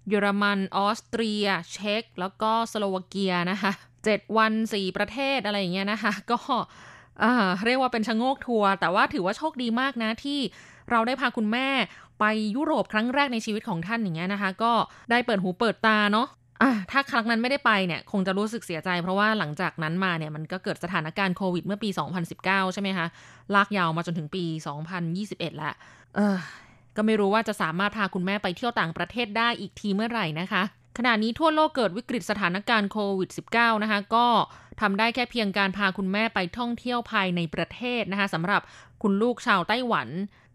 [0.09, 3.71] เยอรมันออสเตรีย เช็กแล้วก็สโลวาเกียนะคะ
[4.03, 6.39] 7 วัน 4 ประเทศอะไรอย่างเงี้ยนะคะ ก็
[7.65, 10.39] เรียกว่าเป็นชะโงกทัวร์แต่ว่าถือว่าโชคดีมากนะที่
[10.91, 11.67] เราได้พาคุณแม่
[12.19, 14.73] ไปยุโรปครั้งแรกในชีวิตของท่านอย่างเงี้ยนะคะ ก็
[15.11, 16.27] ได้เปิดหูเปิดตาเนาะ
[16.61, 21.89] อะถ้าครั้งนั้นไม่ได้ไปเนี่ย คงจะรู้สึกเสียใจ เพราะว่าหลังจากนั้นมาเนี่ยมันก็เกิดสถานการณ์โควิดเมื่อปี
[22.31, 23.07] 2019 ใช่ไหมคะ
[23.55, 24.43] ลากยาวมาจนถึงปี
[25.01, 25.73] 2021แล้ว
[26.15, 26.37] เออ
[26.95, 30.63] ก็ไม่รู้ว่าจะสามารถพาคุณแม่ไปเที่ยวต่างประเทศได้อีกทีเมื่อไหร่นะคะ
[30.97, 34.27] ขณะนี้ทั่วโลกเกิดวิกฤตสถานการณ์โควิด -19 นะคะ ก็
[34.81, 38.61] ทำได้แค่เพียงการพาคุณแม่ไปท่องเที่ยวภายในประเทศนะคะสำหรับ
[39.01, 40.07] คุณลูกชาวไต้หวัน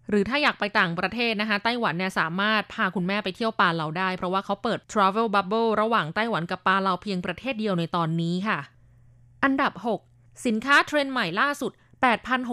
[0.08, 8.58] หรือถ้าอยากไปต่างประเทศนะคะ ไต้หวันเนี่ยสามารถพาคุณแม่ไปเที่ยวปาเลาได้ เพราะว่าเขาเปิด Travel Bubble ระหว่างไต้หวันกับปาเลาเพียงประเทศเดียวในตอนนี้ค่ะ
[9.44, 9.72] อันดับ
[10.10, 11.72] 6 สินค้าเทรนด์ใหม่ล่าสุด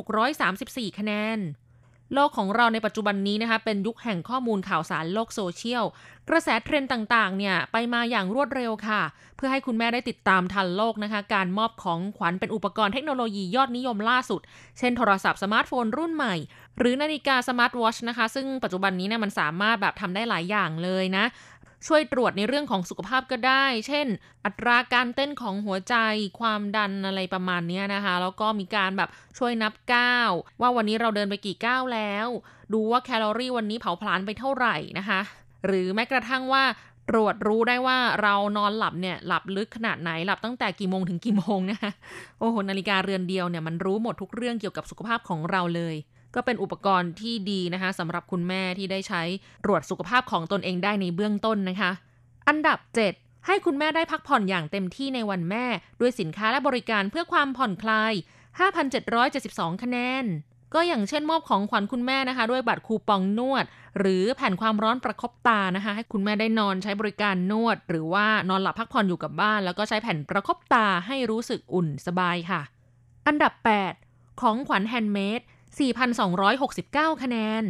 [0.10, 1.40] 8,634 คะแนน
[2.14, 5.86] โลกของเราในปัจจุบันนี้นะคะเป็นยุคแห่งข้อมูลข่าวสารโลกโซเชียล
[6.30, 9.02] กระแสเทรนด์ต่างๆเนี่ยไปมาอย่างรวดเร็วค่ะ
[9.36, 14.42] เพื่อให้คุณแม่ได้ติดตามทันโลกนะคะ การมอบของขวัญเป็นอุปกรณ์เทคโนโลยียอดนิยมล่าสุด
[14.80, 16.36] เช่นโทรศัพท์สมาร์ทโฟนรุ่นใหม่
[16.78, 21.26] หรือนาฬิกา smart watch นะคะ ซึ่งปัจจุบันนี้เนี่ยมันสามารถแบบทำได้หลายอย่างเลยนะ
[21.88, 24.08] ช่วยตรวจในเรื่องของสุขภาพก็ได้ เช่น
[24.46, 25.96] อัตราการเต้นของหัวใจ
[26.40, 32.28] ความดันอะไรประมาณนี้นะคะ แล้วก็มีการแบบช่วยนับก้าวว่าวันนี้เราเดินไปกี่ก้าวแล้ว
[32.74, 35.20] ดูว่าแคลอรี่วันนี้เผาผลาญไปเท่าไหร่นะคะ
[35.66, 36.64] หรือแม้กระทั่งว่า
[37.10, 41.92] ตรวจรู้ได้ว่าเรานอนหลับเนี่ยหลับลึกขนาดไหนหลับตั้งแต่กี่โมงถึงกี่โมงนะคะ
[42.40, 45.96] โอ้โหนาฬิกาเรือนเดียวเนี่ยมันรู้หมดทุกเรื่องเกี่ยวกับสุขภาพของเราเลย
[46.36, 49.22] ก็เป็นอุปกรณ์ที่ดีนะคะสำหรับคุณแม่ที่ได้ใช้
[49.66, 51.92] ตรวจสุขภาพของตนเองได้ในเบื้องต้นนะคะ
[52.48, 52.80] อันดับ
[53.14, 55.66] 7 ให้คุณแม่ได้พักผ่อนอย่างเต็มที่ในวันแม่
[56.00, 58.14] ด้วยสินค้าและบริการเพื่อความผ่อนคลาย
[58.98, 60.26] 5,772 คะแนน
[60.74, 63.66] ก็อย่างเช่นมอบของขวัญคุณแม่นะคะ ด้วยบัตรคูปองนวด
[64.00, 72.62] หรือแผ่นความร้อนประคบตานะคะ ให้คุณแม่ได้นอนใช้บริการนวด หรือว่านอนหลับพักผ่อนอยู่กับบ้าน แล้วก็ใช้แผ่นประคบตาให้รู้สึกอุ่นสบายค่ะ
[73.28, 73.54] อันดับ
[73.98, 75.42] 8 ของขวัญ handmade
[75.76, 77.64] 4,269 คะแนน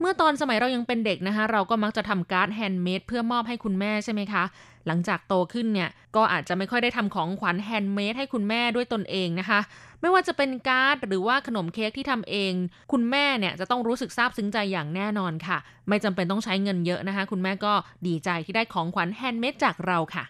[0.00, 4.44] เมื่อตอนสมัยเรายังเป็นเด็กนะคะ เราก็มักจะทำการ์ด handmade เพื่อมอบให้คุณแม่ใช่ไหมคะ
[4.86, 9.60] หลังจากโตขึ้นเนี่ย ก็อาจจะไม่ค่อยได้ทำของขวัญ handmade ให้คุณแม่ด้วยตนเองนะคะ
[10.00, 12.52] ไม่ว่าจะเป็นการ์ดหรือว่าขนมเค้กที่ทำเอง
[12.92, 17.72] คุณแม่เนี่ยจะต้องรู้สึกซาบซึ้งใจอย่างแน่นอนค่ะ ไม่จำเป็นต้องใช้เงินเยอะนะคะ คุณแม่ก็
[18.06, 20.24] ดีใจที่ได้ของขวัญ handmade จากเราค่ะ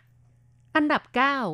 [0.77, 1.03] อันดับ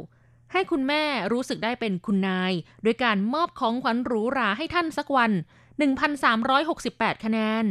[0.01, 5.33] 9ให้คุณแม่รู้สึกได้เป็นคุณนาย โดยการมอบของขวัญหรูหราให้ท่านสักวัน
[5.77, 7.65] 1,368 คะแนน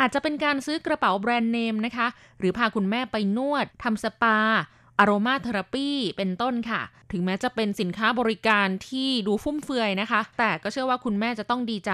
[0.00, 2.06] อาจจะเป็นการซื้อกระเป๋าแบรนด์เนมนะคะ
[2.38, 4.38] หรือพาคุณแม่ไปนวดทำสปา
[4.98, 6.80] อารมาเทอราปีเป็นต้นค่ะ
[7.12, 11.92] ถึงแม้จะเป็นสินค้าบริการที่ดูฟุ่มเฟือยนะคะ แต่ก็เชื่อว่าคุณแม่จะต้องดีใจ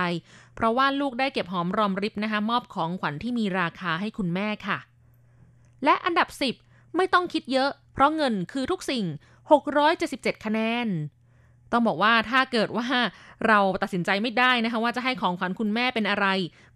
[0.54, 4.78] เพราะว่าลูกได้เก็บหอมรอมริบนะคะ มอบของขวัญที่มีราคาให้คุณแม่ค่ะ
[5.84, 6.28] และอันดับ
[6.62, 9.04] 10 ไม่ต้องคิดเยอะ เพราะเงินคือทุกสิ่ง
[9.74, 10.88] 677 คะแนน
[11.72, 12.86] ต้องบอกว่าถ้าเกิดว่า
[13.48, 16.26] เราตัดสินใจไม่ได้นะคะ ว่าจะให้ของขวัญคุณแม่เป็นอะไร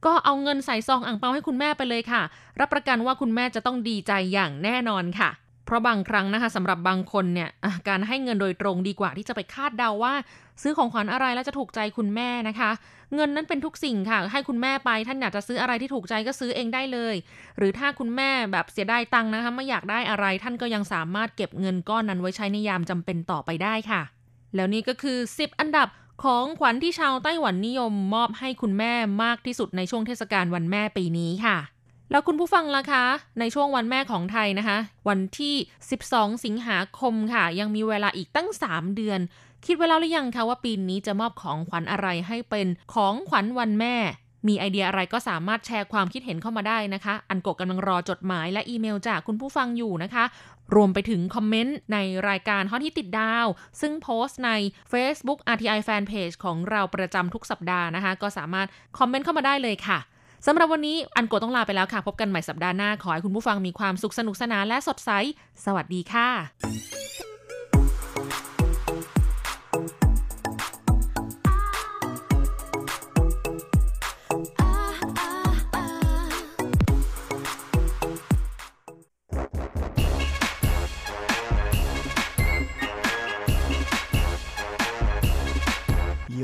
[0.07, 2.23] ก็เอาเงินใส่ซองอ่างเปาให้คุณแม่ไปเลยค่ะ
[2.61, 5.31] รับประกันว่าคุณแม่จะต้องดีใจอย่างแน่นอนค่ะ
[5.67, 7.49] เพราะบางครั้งนะคะสำหรับบางคนเนี่ย
[7.89, 10.15] การให้เงินโดยตรงดีกว่าที่จะไปคาดเดาว่า
[10.63, 12.71] ซื้อของขวัญอะไรแล้วจะถูกใจคุณแม่นะคะ
[13.15, 17.15] เงินนั้นเป็นทุกสิ่งค่ะ ให้คุณแม่ไปท่านอยากจะซื้ออะไรที่ถูกใจก็ซื้อเองได้เลย
[17.59, 24.03] หรือถ้าคุณแม่แบบเสียดายตังค์นะคะไม่อยากได้อะไรท่านก็ยังสามารถเก็บเงินก้อนนั้นไว้ใช้ในยามจำเป็นต่อไปได้ค่ะ
[24.55, 25.89] แล้วนี่ก็คือ 10 อันดับ
[26.25, 31.59] ของขวัญที่ชาวไต้หวันนิยมมอบให้คุณแม่มากที่สุดในช่วงเทศกาลวันแม่ปีนี้ค่ะ
[32.11, 33.05] แล้วคุณผู้ฟังล่ะคะ
[33.41, 35.55] ในช่วงวันแม่ของไทยนะคะ วันที่
[36.01, 39.21] 12 สิงหาคมค่ะ ยังมีเวลาอีกตั้ง 3 เดือน
[39.67, 43.97] คิดไว้แล้วหรือยังคะว่าปีนี้จะมอบของขวัญอะไรให้เป็นของขวัญวันแม่
[44.49, 50.25] มีไอเดียอะไรก็สามารถแชร์ความคิดเห็นเข้ามาได้นะคะ อันกกกำลังรอจดหมายและอีเมลจากคุณผู้ฟังอยู่นะคะ
[50.75, 51.99] รวมไปถึงคอมเมนต์ใน
[52.29, 53.47] รายการฮอตฮิตติดดาว
[53.81, 54.51] ซึ่งโพสต์ใน
[54.93, 59.99] Facebook RTI Fanpage ของเราประจำทุกสัปดาห์นะคะ ก็สามารถคอมเมนต์เข้ามาได้เลยค่ะ
[60.47, 65.11] สำหรับวันนี้อันโกต้องลาไปแล้วค่ะ พบกันใหม่สัปดาห์หน้า ขอให้คุณผู้ฟังมีความสุขสนุกสนานและสดใส
[65.65, 66.29] สวัสดีค่ะ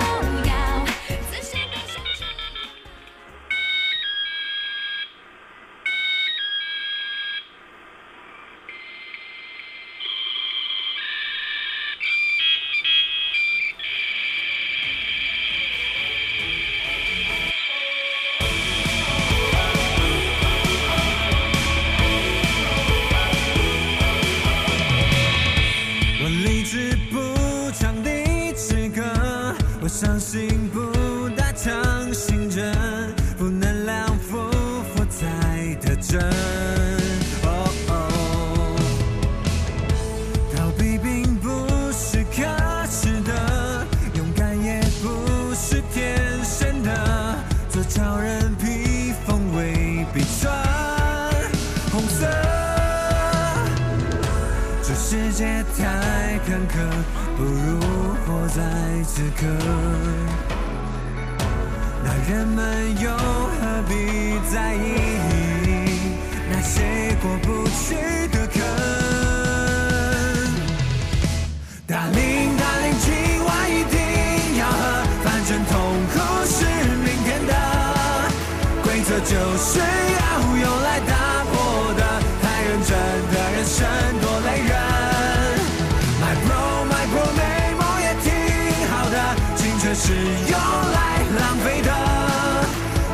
[90.11, 90.17] 是
[90.51, 91.89] 用来浪费的。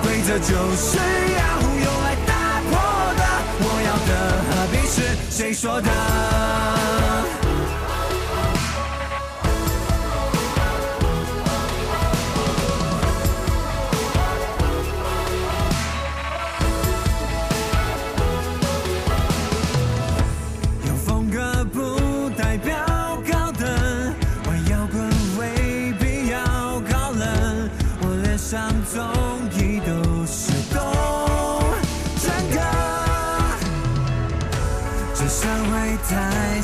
[0.02, 2.34] 规则就是要用来打
[2.70, 2.74] 破
[3.16, 3.22] 的，
[3.60, 4.12] 我要的
[4.50, 4.96] 何必是
[5.30, 5.88] 谁说的？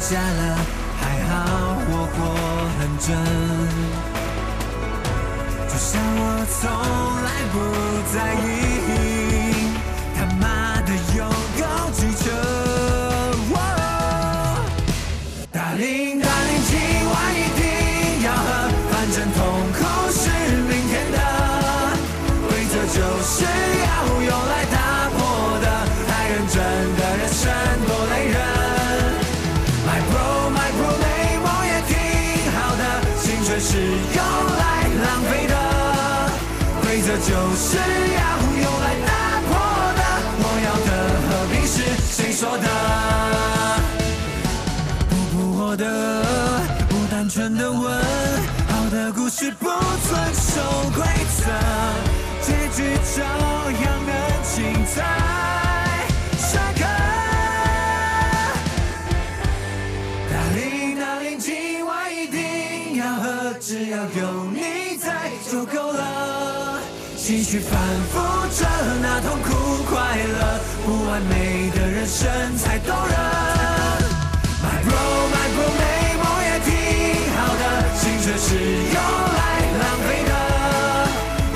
[0.03, 0.57] 下了，
[0.99, 1.31] 还好
[1.87, 2.17] 我活
[2.77, 3.07] 很真。
[5.69, 6.21] 就像我
[6.59, 6.59] 从
[7.23, 7.55] 来不
[8.11, 8.47] 在意，
[37.33, 37.81] 就是要
[38.61, 39.49] 用来打破
[39.97, 40.01] 的，
[40.37, 40.89] 我要的
[41.25, 41.75] 何必是
[42.13, 42.67] 谁说的？
[45.09, 45.83] 不不我的，
[46.87, 47.81] 不单纯的问，
[48.67, 50.61] 好的故事不遵守
[50.93, 51.03] 规
[51.35, 51.41] 则，
[52.43, 53.23] 结局照
[53.81, 54.11] 样能
[54.53, 54.95] 精彩
[56.37, 56.81] 深刻。
[60.29, 60.61] 大龄
[60.99, 65.92] 大龄，今晚一定要喝，只要有你在就够。
[67.35, 68.19] 继续反复
[68.55, 68.63] 着，
[69.01, 73.15] 那痛苦快乐，不完美的人生才动人。
[74.61, 74.93] My bro
[75.33, 75.83] my bro，美
[76.21, 76.69] 梦也挺
[77.33, 77.63] 好的，
[77.99, 79.01] 青春是用
[79.33, 79.41] 来
[79.81, 80.31] 浪费的，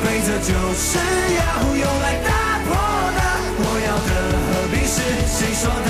[0.02, 0.98] 规则就是
[1.38, 2.30] 要用来打
[2.66, 2.74] 破
[3.14, 3.22] 的，
[3.60, 4.12] 我要的
[4.48, 4.98] 何必是
[5.30, 5.90] 谁说的？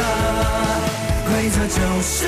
[1.32, 2.28] 规则就是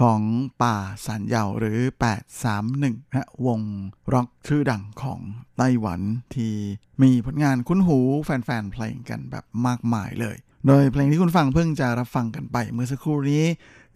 [0.00, 0.20] ของ
[0.62, 0.76] ป่า
[1.06, 1.78] สันเยาหรือ
[2.44, 3.60] 831นะวง
[4.12, 5.20] ร็อกชื่อดังของ
[5.58, 6.00] ไต้หวัน
[6.34, 6.54] ที่
[7.02, 10.36] มีผลงานคุ้นหูแฟนๆเพลงกันแบบมากมายเลย
[10.66, 13.44] โดยเพลงที่คุณฟังเพิ่งจะรับฟังกันไปเมื่อสักครู่นี้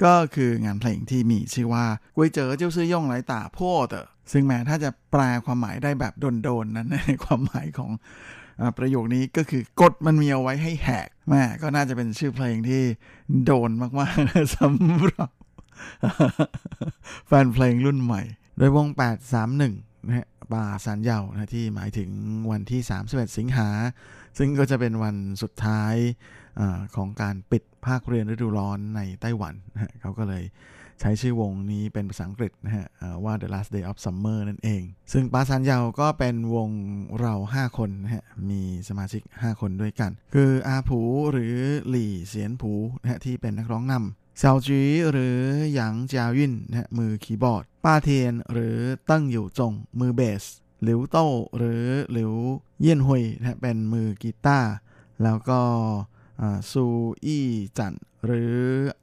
[0.05, 1.87] ก็คืองานเพลงที่มีชื่อว่า
[2.17, 7.91] กุ้ยเจ๋อเจ้าซื้อย่งไหลตาพ่อเตอซึ่งแม้ถ้าจะแปลความหมายได้แบบโดนๆนั้นในความหมายของ
[8.61, 12.83] อประโยคนี้ก็คือกฎมันมีเอาไว้ให้แหกแม่ก็น่าจะเป็นชื่อเพลงที่
[13.45, 13.71] โดน
[14.01, 15.31] มากๆสำหรับ
[17.27, 18.23] แฟนเพลงรุ่นใหม่
[18.59, 18.87] โดยวง
[19.49, 22.11] 831นะฮะป่าสันเยานะที่หมายถึง
[22.51, 23.69] วันที่ 31 สิงหา
[24.39, 25.95] ซึ่งก็จะเป็นวันสุดท้าย
[26.61, 26.63] อ
[26.97, 30.45] ของการปิดภาคเรียนฤดูร้อนในไต้หวันนะฮะเขาก็เลย
[31.01, 32.87] ใช้ชื่อวงนี้เป็นภาษาอังกฤษนะฮะ
[33.25, 36.71] ว่า The Last Day of Summer นั่นเอง ซึ่งปาซันเยาก็เป็นวง
[37.21, 41.01] เรา 5 คนนะฮะ มีสมาชิก 5 คนด้วยกัน คืออาผู
[41.33, 41.55] หรือ
[41.89, 45.39] หลี่เสียนผูนะฮะที่เป็นนักร้องนำ เซาจีหรือ
[45.75, 48.77] หยางจาวินนะมือคีย์บอร์ด ป้าเทียนหรือ
[49.11, 50.45] ตั้งอยู่จงมือเบส
[50.83, 51.27] หลิวโต้
[51.57, 52.33] หรือหลิว
[52.81, 54.73] เยี่ยนหุยนะเป็นมือกีตาร์
[55.23, 55.61] แล้วก็
[56.71, 56.85] ซู
[57.25, 57.47] อี้
[57.79, 57.95] จัน
[58.27, 58.55] หรือ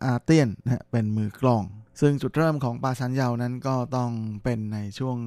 [0.04, 1.64] อาเตียนนะเป็นมือกลอง
[2.00, 4.12] ซึ่งจุดเริ่มของปาซันเยานั้นก็ต้อง
[4.44, 5.18] เป็นในช่วง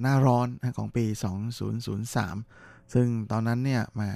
[0.00, 1.04] หน้าร้อนนะของปี
[1.94, 4.10] 2003 ซึ่งตอนนั้นเนี่ยมา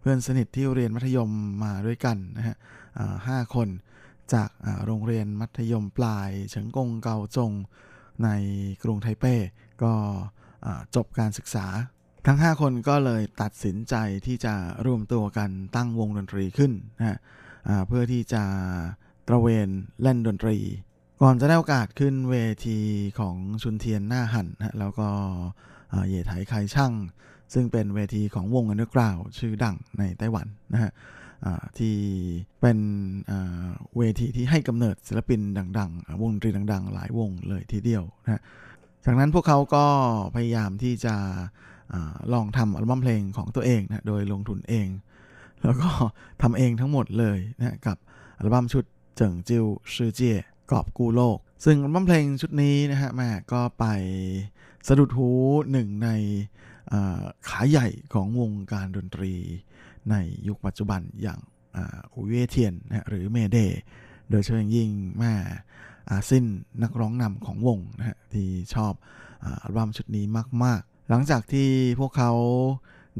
[0.00, 1.30] เพื่อนสนิทที่เรียนมัธยม
[1.64, 2.56] มาด้วยกันนะฮะ
[3.28, 3.70] ห้าคน
[4.34, 4.50] จาก
[4.86, 7.52] โรงเรียนมัธยมปลายเฉิงกงเกาจง
[8.24, 8.28] ใน
[8.82, 9.36] กรุงไทเป้
[9.82, 9.92] ก็
[10.96, 11.66] จบการศึกษา
[12.26, 13.94] ทั้ง 5 คนก็เลยตัดสินใจ
[14.26, 14.54] ที่จะ
[14.86, 17.18] รวมตัวกันตั้งวงดนตรีขึ้นนะ
[17.86, 18.42] เพื่อที่จะ
[19.28, 19.68] ตระเวน
[20.02, 20.56] เล่นดนตรี
[21.22, 22.78] ก่อนจะได้โอกาสขึ้นเวที
[23.18, 25.08] ของชุนเทียนหน้าหันนะแล้วก็
[26.08, 26.92] เย่ไถไคช่าง
[27.54, 30.92] ซึ่งเป็นเวทีของวง underground ชื่อดังในไต้หวันนะฮะ
[31.78, 31.96] ที่
[32.60, 32.78] เป็น
[33.96, 35.40] เวทีที่ให้กำเนิดศิลปิน
[35.78, 38.42] ดังๆ วงดนตรีดัง ๆ หลายวงเลยทีเดียวนะ
[39.04, 39.84] จากนั้นพวกเขาก็
[40.36, 41.14] พยายามที่จะ
[41.92, 41.94] อ
[42.32, 44.88] ลองทำอัลบั้มเพลงของตัวเองนะโดยลงทุนเอง
[45.62, 45.88] แล้วก็
[46.42, 47.96] ทำเองทั้งหมดเลยนะกับ
[48.38, 48.84] อัลบั้มชุด
[49.16, 50.38] เจิงจิวชื่อเจีย
[50.70, 53.84] กอบกู้โลก ซึ่งอัลบั้มเพลงชุดนี้นะฮะแม่ก็ไป
[54.86, 55.28] สะดุดหู
[55.72, 56.08] หนึ่งใน
[57.48, 59.34] ขาใหญ่ของวงการดนตรี
[60.10, 60.16] ใน
[60.48, 61.40] ยุคปัจจุบันอย่าง
[61.76, 63.58] อ่าอุเว่เทียนนะหรือเมเด
[64.30, 64.88] โดยเฉพาะอย่างยิ่ง
[65.18, 65.32] แม่
[66.10, 66.46] อาซิน
[66.82, 68.92] นักร้องนำของวงนะฮะที่ชอบ
[69.44, 70.24] อาอัลบั้มชุดนี้
[70.64, 71.68] มาก ๆ หลังจากที่
[72.00, 72.32] พวกเขา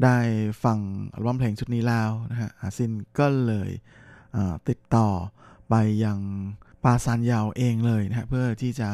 [0.03, 0.17] ได้
[0.63, 0.79] ฟัง
[1.13, 3.69] อัลบั้มเพลงชุดนี้แล้วนะฮะอาซินก็เลย
[4.69, 5.07] ติดต่อ
[5.69, 5.75] ไป
[6.05, 6.19] ยัง
[6.83, 8.89] ปาซานยาวเองเลยนะฮะเพื่อที่จะ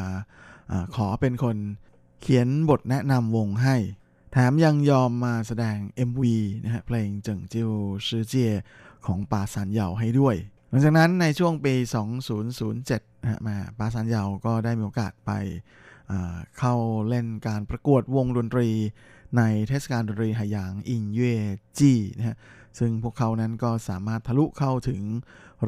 [0.71, 1.57] อขอเป็นคน
[2.21, 3.75] เขียนบทแนะนำวงให้
[4.31, 5.77] แถมยังยอมมาแสดง
[6.09, 6.23] MV
[6.63, 7.71] นะฮะเพลงเจิงจิว
[8.07, 8.53] ชื่อเจีย
[9.05, 10.35] ของปาซานเยาให้ด้วย
[10.69, 11.73] หลังจากนั้นในช่วงปี
[12.49, 15.31] 2007นะฮะมาปาซานเยาก็ได้มีโอกาสไป
[16.57, 16.75] เข้า
[17.09, 18.69] เล่นการประกวดวงดนตรี
[19.37, 21.35] ในเทศกาลดนตรีหหยางอิงเย่
[21.79, 22.37] จีนะฮะ
[22.79, 25.01] ซึ่งพวกเขานั้นก็สามารถทะลุเข้าถึง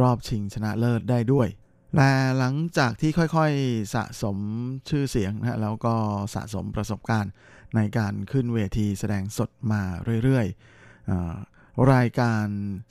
[0.01, 1.47] รอบชิงชนะเลิศได้ด้วย
[1.95, 4.37] และหลังจากที่ค่อยๆสะสม
[4.89, 5.93] ชื่อเสียงนะฮะแล้วก็
[6.35, 7.31] สะสมประสบการณ์
[7.75, 9.83] ในการขึ้นเวทีแสดงสดมา
[10.23, 12.45] เรื่อยๆ รายการ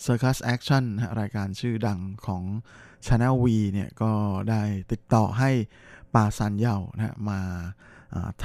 [0.04, 0.84] Circus Action
[1.20, 2.44] รายการชื่อดังของ
[3.06, 4.12] Channel V เนี่ยก็
[4.50, 4.62] ได้
[4.92, 5.50] ติดต่อให้
[6.14, 7.40] ปาซันเยานะมา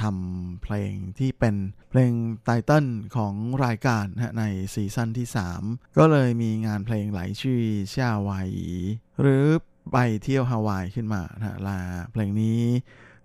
[0.00, 1.56] ทำเพลงที่เป็น
[1.90, 2.12] เพลง
[2.44, 3.34] ไตเติลของ
[3.64, 5.26] รายการนะในซีซั่นที่
[5.62, 8.50] 3 ก็เลยมีงานเพลงหลายชื่อเช่าวาย
[9.20, 9.44] หรือ
[9.92, 11.78] ไปเที่ยวฮาวายขึ้นมานะฮะลา
[12.12, 12.60] เพลงนี้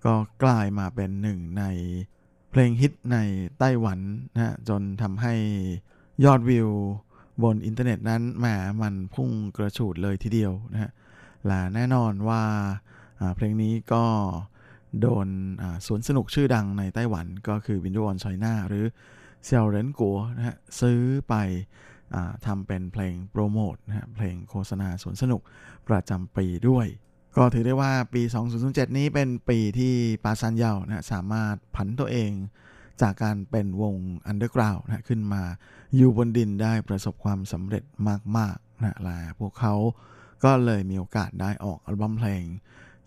[0.05, 1.63] ก็กลายมาเป็นหนึ่งใน
[2.51, 3.17] เพลงฮิตใน
[3.59, 3.99] ไต้หวัน
[4.33, 5.33] นะฮะจนทำให้
[6.25, 6.69] ยอดวิว
[7.43, 8.45] บนอินเทอร์เน็ตนั้นแหม
[8.81, 10.91] มันพุ่งกระฉูดเลยทีเดียวนะฮะ
[11.45, 12.43] และแน่นอนว่า
[13.35, 14.05] เพลงนี้ก็
[15.01, 15.27] โดน
[15.85, 18.85] สวนสนุกชื่อดังในไต้หวันก็คือ Window on China หรือ
[19.45, 20.99] เซียวเหรินกัวนะฮะซื้อ
[21.29, 21.35] ไป
[22.13, 25.41] อทำเป็นเพลงโปรโมทนะฮะเพลงโฆษณาสวนสนุก
[25.87, 26.87] ประจำปีด้วย
[27.35, 28.21] ก็ถือได้ว่าปี
[28.59, 32.31] 2007 นี้เป็นปีที่ปาซันเยานะสามารถผันตัวเอง
[33.01, 33.95] จากการเป็นวง
[34.27, 35.43] underground นะฮะขึ้นมา
[35.95, 37.83] อยู่บนดินได้ประสบความสำเร็จ
[38.37, 39.73] มากๆนะและพวกเขา
[40.43, 42.45] ก็เลยมีโอกาสได้ออกอัลบั้มเพลง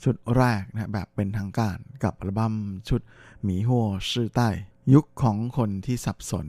[0.03, 2.55] ชุดแรกนะแบบเป็นทางการกับอัลบั้ม
[2.89, 3.01] ชุด
[3.43, 4.49] หมีหัวชื่อใต้
[4.95, 6.47] ยุคของคนที่สับสน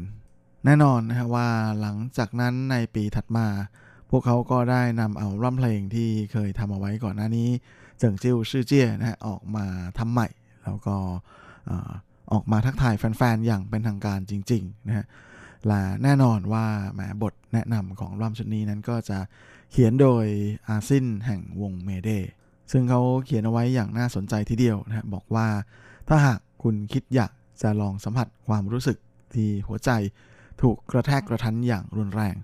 [0.66, 1.50] แน่นอนนะฮะว่า
[1.82, 3.48] หลังจากนั้นในปีถัดมา
[4.10, 7.50] พวกเขาก็ได้นำเอาอัลบั้มเพลงที่เคยทำเอาไว้ก่อนหน้านี้
[8.00, 9.66] เจิงจิ้วชื่อเจี้ยนะออกมา
[9.98, 10.28] ทำใหม่
[10.64, 10.96] แล้วก็
[12.34, 15.06] ออกมาทักทายแฟนๆ อย่างเป็นทางการจริงๆนะฮะ
[15.68, 19.20] และแน่นอนว่าแหมบทแนะนำของอัมชุดนี้นั้นก็จะ
[19.72, 20.26] เขียนโดย
[20.68, 22.10] อาซินแห่งวงเมเด
[22.72, 25.48] ซึ่งเขาเขียนเอาไว้อย่างน่าสนใจทีเดียวนะฮะบอกว่า
[26.08, 27.32] ถ้าหากคุณคิดอยาก
[27.62, 28.98] จะลองสัมผัสความรู้สึก
[29.34, 29.92] ที่หัวใจ
[30.62, 32.36] ถูกกระแทกกระทันอย่างรุนแรง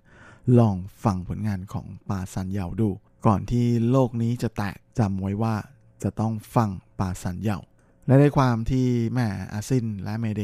[0.60, 2.89] ลองฟังผลงานของปาซันเยาดู
[3.26, 5.56] ก่อนที่โลกนี้จะแตกจำไว้ว่า
[6.04, 6.70] จะต้องฟัง
[7.00, 7.60] ปาซันเยา
[8.08, 10.43] และในความที่แหมอาซินและ Mayday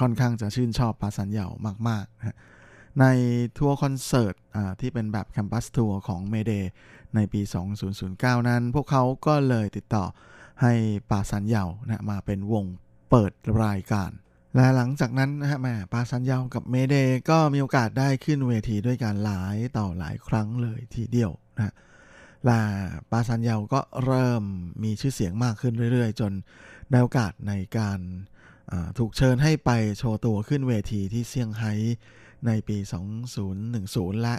[0.00, 1.46] ค่อนข้างจะชื่นชอบปาซันเยา
[1.88, 2.36] มากๆนะ
[3.00, 3.04] ใน
[3.58, 4.34] ทัวร์คอนเสิร์ต
[4.80, 6.52] ที่เป็นแบบ campus tour ของ Mayday
[7.14, 7.40] ในปี
[7.94, 10.04] 2009 นั้น พวกเขาก็เลยติดต่อ
[10.62, 10.72] ให้
[11.10, 12.64] ปาซันเยานะมาเป็นวง
[13.10, 14.10] เปิดรายการ
[14.58, 16.96] และหลังจากนั้นนะฮะแม่ปาซันยากับเมเด
[17.30, 21.74] ก็มีโอกาสได้ขึ้นเวทีด้วยกันหลายต่อหลายครั้งเลยทีเดียวนะ
[22.44, 22.60] และ
[23.10, 24.42] ปาซันยาก็เริ่ม
[24.82, 26.32] มีชื่อเสียงมากขึ้นเรื่อยๆ จน
[26.90, 27.98] ได้โอกาสในการ
[28.98, 31.72] ถูกเชิญให้ไปโชว์ตัวขึ้นเวทีที่เซี่ยงไฮ้
[32.46, 32.76] ในปี
[33.50, 34.34] 2010 และ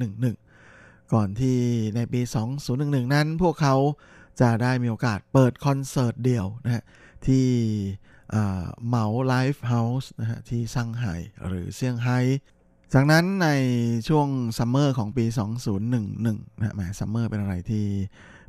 [0.00, 1.58] 2011 ก่อนที่
[1.96, 2.20] ในปี
[2.68, 3.76] 2011 นั้นพวกเขา
[4.40, 6.84] จะได้มีโอกาสเปิดคอนเสิร์ตเดี่ยวนะฮะ
[7.26, 7.46] ที่
[8.86, 11.14] Mao Livehouse นะฮะที่ซังไห่
[11.46, 12.18] หรือเซี่ยงไฮ้
[12.94, 13.48] จากนั้นใน
[14.08, 14.28] ช่วง
[14.58, 15.24] summer ของปี
[15.76, 17.86] 2011นะฮะแหม summer เป็นอะไรที่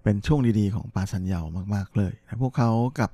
[0.04, 1.40] เป็นช่วงดีๆของปาซันเยา
[1.76, 3.10] มากๆเลยนะพวกเขากับ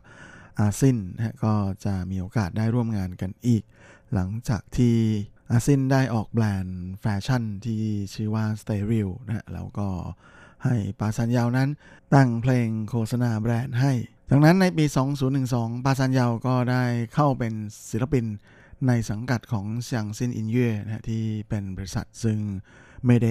[0.59, 1.53] อาซินนะก็
[1.86, 3.63] จะมีโอกาสได้ร่วมงานกันอีก
[4.13, 4.95] หลังจากที่
[5.51, 7.82] อาซินได้ออกแบรนด์แฟชั่นที่
[8.13, 9.89] ชื่อว่า s t e r i l นะแล้วก็
[10.63, 11.70] ให้ปาซันเยานั้น
[12.13, 13.93] แต่งเพลงโฆษณาแบรนด์ให้
[14.30, 14.86] จากนั้นในปี
[15.36, 17.53] 2012 ปาซันเยาก็ได้เข้าเป็น
[17.89, 18.25] ศิลปิน
[18.88, 22.38] ในสังกัดของเซียงซินอินเย่นะที่เป็นบริษัทซึ่ง
[23.05, 23.28] Mayday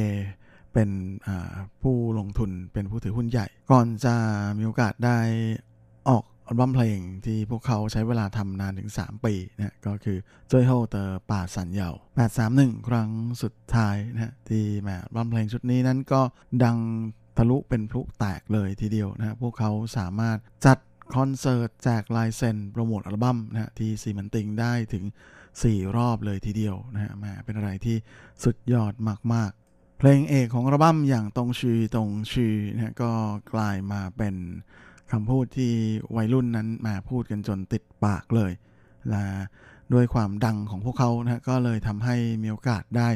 [0.72, 0.90] เป็น
[1.82, 4.14] ผู้ลงทุนเป็นผู้ถือหุ้นใหญ่ ก่อนจะ
[4.58, 5.18] มีโอกาสได้
[6.08, 10.18] ออกอัลบั้มเพลงที่พวกเขาใช้เวลาทำนานถึง 3 ปีนะก็คือ
[10.50, 11.90] 最後的八三夭
[12.38, 13.10] 831 ครั้ง
[13.42, 16.20] สุดท้ายนะที่แหมอัลบั้มเพลงชุดนี้นั้นก็
[16.64, 16.78] ดัง
[17.36, 20.78] ทะลุเป็นพลุแตกเลยทีเดียวนะพวกเขาสามารถจัด
[21.14, 25.04] คอนเสิร์ตแจกลายเซ็นโปรโมทอัลบั้มนะที่ซีมันติงได้ถึง
[25.50, 27.96] 4 รอบเลยทีเดียวนะฮะมาเป็นอะไรที่
[28.44, 28.92] สุดยอด
[29.34, 33.12] มาก ๆ เพลงเอกของอัลบั้มอย่างตรงชีตรงชีนะก็
[33.54, 34.34] กลายมาเป็น
[35.12, 35.72] คำพูดที่
[36.16, 38.52] วัยรุ่นนั้นมาพูดกันจนติดปากเลย
[39.10, 39.24] และ
[39.94, 43.08] ด้วยความดังของพวกเขานะก็เลยทำให้มีโอกาสได้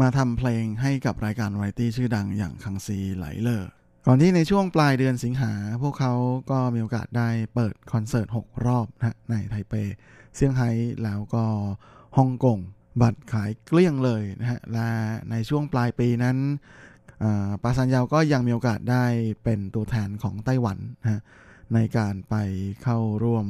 [0.00, 3.68] มาทำเพลงให้กับรายการวาไรตี้ชื่อดังอย่างคังซีไหลเลอร์
[4.06, 6.12] ก่อนที่ในช่วงปลายเดือนสิงหา พวกเขา
[6.50, 9.74] ก็มีโอกาสได้เปิดคอนเสิร์ต 6 รอบนะในไทเป
[10.34, 10.70] เซี่ยงไฮ้
[11.04, 11.44] แล้วก็
[12.18, 12.58] ฮ่องกง
[13.02, 14.88] บัตรขายเกลี้ยงเลยนะฮะ และ
[15.30, 16.36] ในช่วงปลายปีนั้น
[17.62, 19.04] ปาซันยาวก็ยังมีโอกาสได้
[19.44, 21.20] เป็นตัวแทนของไต้หวันนะ
[21.74, 22.34] ในการไป
[22.82, 23.46] เข้าร่วม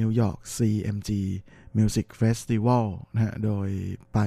[0.00, 1.10] นิวยอร์ก CMG
[1.76, 3.68] Music Festival นะฮะ โดย
[4.14, 4.18] ไป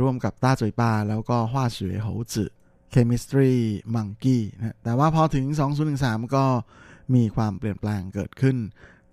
[0.00, 2.50] ร่วมกับต้าจุยปาแล้วก็ฮวาเฉวยโหจือ
[2.94, 3.54] Chemistry
[3.94, 5.46] Monkey นะแต่ว่าพอถึง
[5.90, 6.44] 2013 ก็
[7.14, 8.56] มีความเปลี่ยนแปลงเกิดขึ้น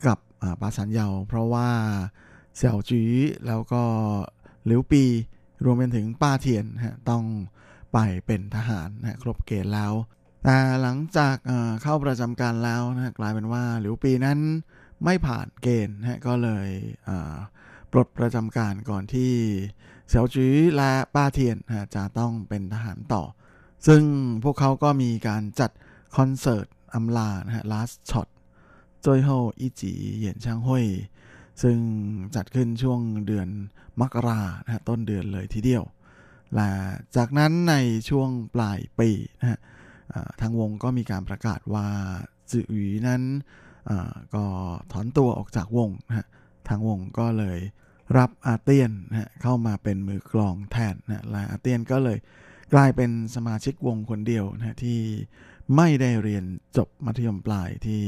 [0.05, 0.17] กับ
[0.61, 1.70] ปาสันเยา เพราะว่า
[2.55, 3.01] เสี่ยวจี
[3.47, 3.84] แล้วก็
[4.65, 5.03] หลิวปี
[5.63, 7.24] รวมเป็นถึงป้าเทียนฮะต้อง
[7.93, 9.93] ไปเป็นทหารนะครบเกณฑ์แล้ว
[10.43, 11.36] แต่หลังจาก
[11.82, 14.39] เข้าประจำการแล้วนะกลายเป็นว่าหลิวปีนั้น
[15.03, 16.70] ไม่ผ่านเกณฑ์นะก็เลย
[17.91, 19.34] ปลดประจำการก่อนที่
[20.10, 21.57] เสี่ยวจีและป้าเทียน
[21.95, 23.24] จะต้องเป็นทหารต่อ
[23.88, 24.03] ซึ่ง
[24.43, 25.72] พวกเขาก็มีการจัด
[26.16, 28.28] คอนเสิร์ตอำลานะฮะ last shot
[29.05, 29.30] จอยโฮ
[29.60, 30.86] อีจีเหยียนช่างห้วย
[31.62, 31.78] ซึ่ง
[32.36, 33.47] จัดขึ้นช่วงเดือน
[33.99, 35.84] มกรานะฮะต้นเดือนเลยทีเดียว
[36.55, 36.70] และ
[37.16, 37.76] จากนั้นใน
[38.10, 39.60] ช่วงปลายปีนะฮะ
[40.41, 41.88] ทางวงก็มีการประกาศว่า
[42.51, 43.22] จือหวีนั้น
[44.36, 44.43] ก็
[44.91, 46.28] ถอนตัวออกจากวงนะฮะ
[46.68, 47.60] ทางวงก็เลย
[48.18, 52.18] รับอาเตียนนะเข้ามาเป็นมือกลองแทนนะและอาเตียนก็เลย
[52.74, 54.99] กลายเป็นสมาชิกวงคนเดียวนะที่
[55.76, 56.45] ไม่ได้เรียน
[56.78, 58.01] จบมัธยมปลายที่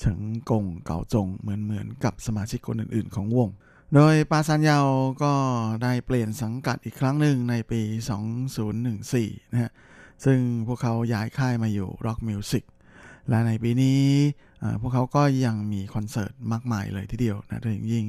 [0.00, 0.20] เฉิง
[0.50, 3.48] กงเก่าจงเหมือนเหมือนกับสมาชิกคนอื่น ๆ ของวง
[3.94, 4.86] โดยปาซันยาว
[5.22, 5.32] ก็
[5.82, 7.80] ได้เปลี่ยนสังกัดอีกครั้งหนึ่งในปี
[8.66, 9.72] 2014 นะฮะ
[10.24, 12.64] ซึ่งพวกเขาย้ายค่ายมาอยู่ Rock Music
[13.28, 14.02] และในปีนี้
[14.80, 18.06] พวกเขาก็ยังมีคอนเสิร์ตมากมายเลยทีเดียวนะโดยยิ่ง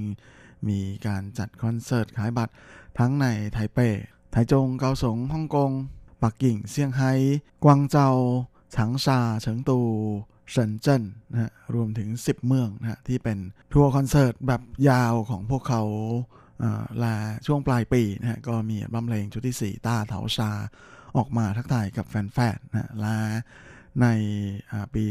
[0.68, 2.53] มีการจัดคอนเสิร์ตขายบัตร
[2.99, 3.80] ทั้งในไทเป
[4.32, 5.72] ไทจง เกาสง ฮ่องกง
[6.24, 7.12] ปักกิ่ง เซี่ยงไฮ้
[7.64, 8.10] กวางเจา
[8.76, 9.80] ฉางซาเฉิงตู
[10.51, 13.38] เซินเจิ้นนะฮะ รวมถึง 10 เมืองนะฮะที่เป็น
[13.74, 15.84] ทัวร์คอนเสิร์ตแบบยาวของพวกเขา
[17.03, 17.15] แล้ว
[17.45, 20.51] ช่วงปลายปีนะฮะก็มีอัลบั้มเพลงชุดที่ 4 ต้าเถาชา
[21.18, 23.18] ออกมาทักทายกับแฟนๆนะและ
[24.01, 24.07] ใน
[24.93, 25.03] ปี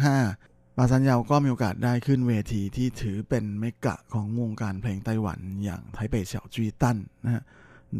[0.00, 0.47] 2015
[0.80, 7.42] ปาซันเยาก็มีโอกาสได้ขึ้นเวทีที่ถือเป็นเมกกะของวงการเพลงไต้หวันอย่างไทเปเสี่ยวจีตันนะฮะ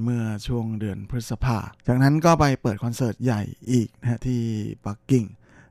[0.03, 4.41] เมื่อช่วงเดือนพฤษภา จากนั้นก็ไปเปิดคอนเสิร์ตใหญ่อีกนะฮะที่
[4.87, 5.24] ปักกิ่ง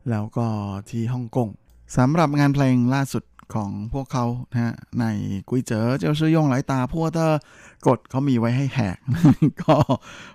[0.09, 0.47] แล้วก็
[0.89, 1.49] ที่ฮ่องกง
[1.97, 3.23] สำหรับงานเพลงล่าสุด
[3.55, 5.05] ของพวกเขานะฮะใน
[5.49, 7.33] กุยเจ๋อเจ้าชื่อยงหลายตาพวกเธอ
[7.87, 8.97] กดเขามีไว้ให้แหก
[9.63, 9.75] ก็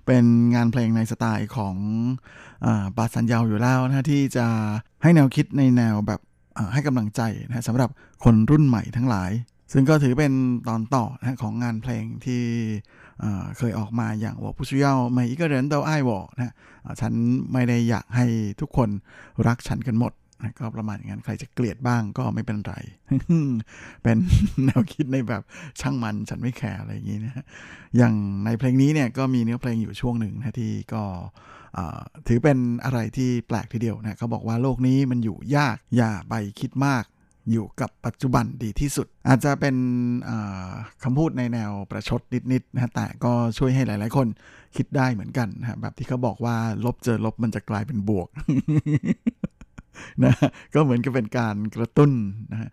[0.06, 1.74] เป็นงานเพลงในสไตล์ของ
[2.64, 4.46] อาบาสันยาวอยู่แล้วนะที่จะ
[5.02, 6.20] ให้แนวคิดในแนวแบบ
[6.72, 7.90] ให้กำลังใจนะสำหรับ
[8.24, 9.30] คนรุ่นใหม่ทั้งหลาย
[9.72, 10.32] ซึ่งก็ถือเป็น
[10.68, 12.42] ตอนต่อนะของงานเพลงที่
[13.58, 16.54] เคยออกมาอย่างว่าผู้ช่วยไม่อีกเรนเดาไอ้วอนะ
[17.00, 17.12] ฉัน
[17.52, 18.26] ไม่ได้อยากให้
[18.60, 18.88] ทุกคน
[19.46, 22.74] รักฉันกันหมดนะก็ประมาณอย่างนั้นใครจะเกลียดบ้างก็ไม่เป็นไร
[24.02, 24.16] เป็น
[24.64, 25.42] แนวคิดในแบบ
[25.80, 27.44] ช่างมันฉันไม่แคร์อะไรอย่างนี้นะ
[27.96, 31.02] อย่างในเพลงนี้เนี่ยก็มีเนื้อเพลงอยู่ช่วงหนึ่งนะที่ก็
[32.26, 37.04] ถือเป็นอะไรที่แปลกทีเดียวนะเขาบอกว่าโลกนี้มันอยู่ยากอย่าไปคิดมาก
[37.50, 39.76] อยู่กับปัจจุบันดีที่สุด อาจจะเป็น
[41.02, 42.20] คำพูดในแนวประชด
[42.52, 44.26] นิดๆนะฮะแต่ก็ช่วยให้หลาย ๆ คน
[44.76, 48.28] คิดได้เหมือนกันนะแบบที่เขาบอกว่าลบเจอลบมันจะกลายเป็นบวก
[50.24, 50.34] นะ
[50.74, 52.10] ก็เหมือนกับเป็นการกระตุ้น
[52.52, 52.70] นะ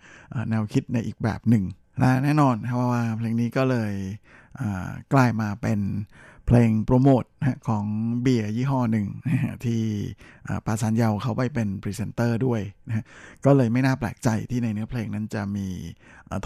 [0.50, 1.64] แนวคิดในอีกแบบหนึ่ง
[2.00, 3.94] และแน่นอนครับว่าเพลงนี้ก็เลย
[5.14, 5.80] กลายมาเป็น
[6.52, 7.24] เพลงโปรโมท
[7.68, 7.86] ของ
[8.22, 9.08] เบียร์ยี่ห้อหนึ่ง
[9.66, 9.82] ที่
[10.66, 13.06] ปาซันเยาเขาไปเป็นพรีเซนเตอร์ด้วยนะ
[13.46, 15.68] ก็เลยไม่น่าแปลกใจที่ในเนื้อเพลงนั้นจะมี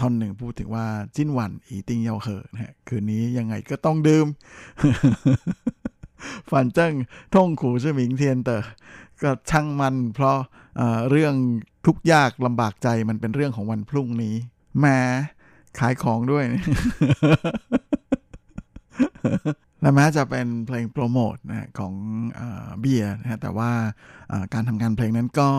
[0.00, 0.86] ท่อนหนึ่งพูดถึงว่า
[1.16, 4.26] จิ้นหวันอีติงเยาเหอะนะคืนนี้ยังไงก็ต้องดื่ม
[6.50, 6.92] ฝันเจิ้ง
[7.34, 8.68] ท่งขู่ชื่อหมิงเทียนเตอร์
[9.22, 10.36] ก็ช่างมันเพราะ
[10.76, 11.34] เอ่อเรื่อง
[11.86, 14.34] ทุกข์ยากลำบากใจมันเป็นเรื่องของวันพรุ่งนี้
[14.78, 14.86] แหม
[15.78, 16.44] ขายของด้วย
[19.84, 21.94] และแม้จะเป็นเพลงโปรโมทนะของ
[22.80, 23.70] เบียร์นะฮะแต่ว่า
[24.54, 25.50] การทำงานเพลงนั้นก็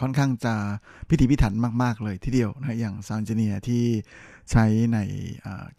[0.00, 0.54] ค่อนข้างจะ
[1.08, 3.84] พิถีพิถันมาก ๆ เลยทีเดียวนะฮะอย่าง sound engineer ที่
[4.50, 4.64] ใช้
[4.94, 4.98] ใน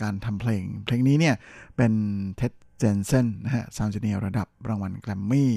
[0.01, 1.35] การทำเพลง เพลงนี้เนี่ย
[1.77, 1.93] เป็น
[2.37, 5.51] Ted Jensen นะฮะ sound engineer ระดับรางวัลแกรมมี่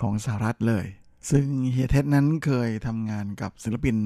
[0.00, 0.86] ของสหรัฐเลย
[1.30, 3.96] ซึ่งเฮียเท็ดนั้นเคยทำงานกับศิลปิน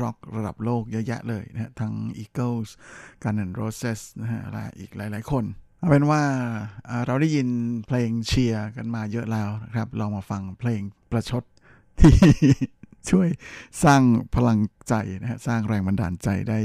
[0.00, 2.70] ร็อกระดับโลกเยอะแยะเลยนะฮะทั้ง Eagles
[3.22, 5.44] Guns N' Roses นะฮะและอีกหลาย ๆ คน
[5.84, 6.22] เอาเป็นว่า
[7.06, 7.48] เราได้ยิน
[7.86, 10.80] เพลงเชียร์กันมาเยอะแล้วนะครับ ลองมาฟังเพลง
[11.10, 11.42] ประชด
[12.00, 12.12] ที่
[13.11, 13.27] ช่วย
[13.83, 14.01] สร้าง
[14.35, 16.59] พลังใจนะฮะสร้างแรงบันดาลใจได้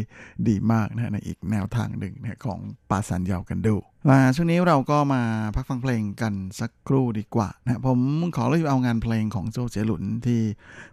[0.48, 3.76] ดีมากนะฮะในอีกแนวทางหนึ่งนะฮะของปาสันยาวกันดู
[4.06, 5.22] และช่วงนี้เราก็มา
[5.54, 7.98] พักฟังเพลงกันสักครู่ดีกว่านะฮะผม
[8.36, 10.40] ขอเลือกเอางานเพลงของโจเจหลุนที่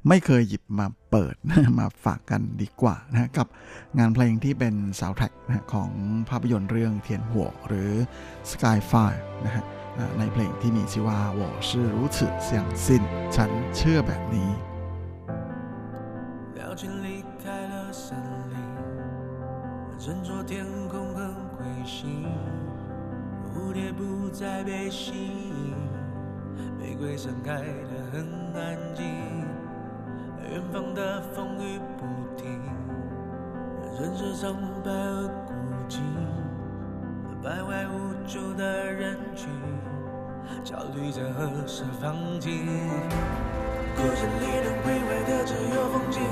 [0.07, 1.35] ไม่เคยหยิบมาเปิด
[1.79, 3.47] มาฝากกันดีกว่านะฮะกับ
[3.99, 5.91] งานเพลงที่เป็นซาวด์แทร็กนะฮะของ
[6.29, 7.91] ภาพยนตร์เรื่องเทียนหัวหรือ
[8.49, 9.63] Skyfire นะฮะ
[9.97, 12.49] อ่าในเพลงที่มีชื่อว่า我是如此相
[12.85, 12.85] 信
[13.35, 14.64] ฉันเชื่อแบบนี้
[20.06, 22.28] 整座天空很灰心，
[23.52, 25.74] 蝴蝶不再被吸引，
[26.78, 29.04] 玫瑰盛开的很安静，
[30.48, 32.06] 远方的风雨不
[32.40, 32.60] 停，
[33.98, 34.54] 人是苍
[34.84, 35.52] 白而孤
[35.88, 35.98] 寂，
[37.42, 39.48] 徘徊无助的人群，
[40.62, 42.64] 焦虑着何时放晴。
[43.96, 46.22] 故事里能毁坏的只有风景，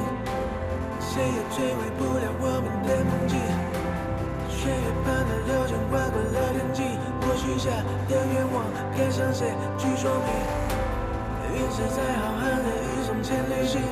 [1.13, 3.37] 谁也摧毁不了我们的梦境。
[4.49, 6.79] 血液般的流淌划过了天际，
[7.21, 7.37] 我。
[7.37, 7.69] 许下
[8.09, 8.65] 的愿望
[8.97, 10.29] 该向谁去说明？
[11.55, 13.83] 陨石在浩瀚的宇宙间旅行，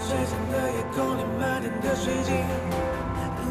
[0.00, 2.28] 璀璨的夜空里满天的水晶，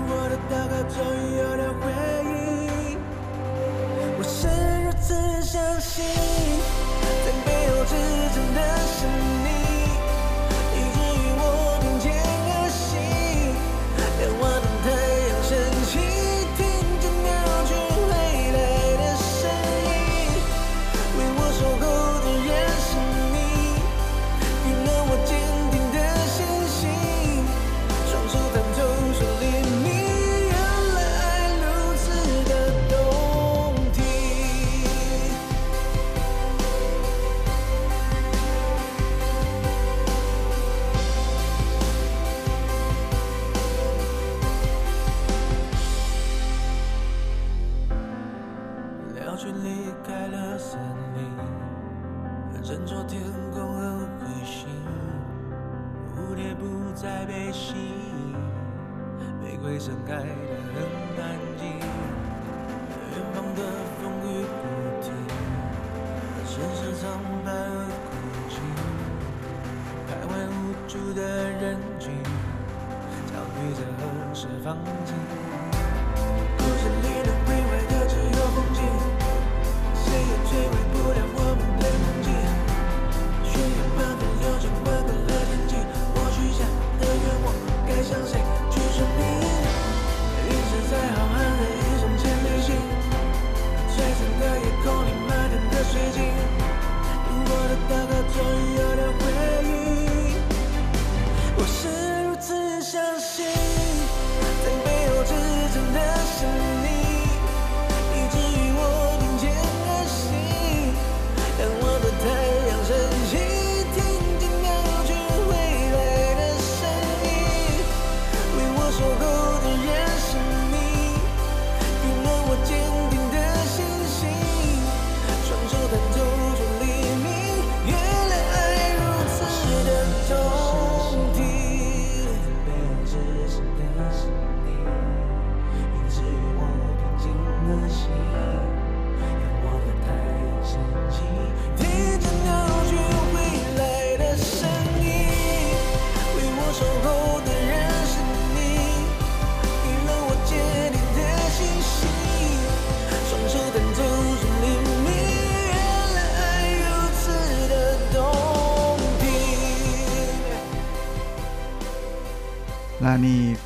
[0.10, 0.12] 我。
[0.28, 1.84] 的祷告终于有了回
[2.28, 3.00] 应。
[4.18, 4.20] 我。
[4.28, 4.38] 是
[4.84, 5.08] 如此
[5.42, 6.04] 相信，
[7.24, 7.74] 在背后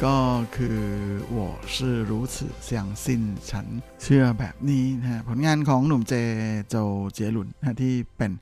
[0.04, 0.18] ก็
[0.56, 0.80] คือ
[1.36, 1.38] 我
[1.74, 1.76] 是
[2.10, 2.36] 如此
[2.68, 2.70] 相
[3.04, 3.06] 信
[3.48, 3.66] ฉัน
[4.02, 6.14] เชื่อแบบนี้นะฮะผลงานของหนุ่มเจ
[6.68, 6.76] โจ
[7.14, 8.32] เจยหลุนนะฮะที่เป็น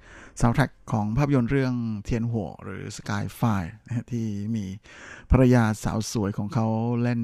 [0.41, 1.74] ซาวด์แทร็กของภาพยนตร์เรื่อง
[2.05, 4.64] เทียนหัวหรือ Sky f i นะฮะที่มี
[5.31, 6.66] ภรรยาสาวสวยของเขา
[7.03, 7.20] เล่น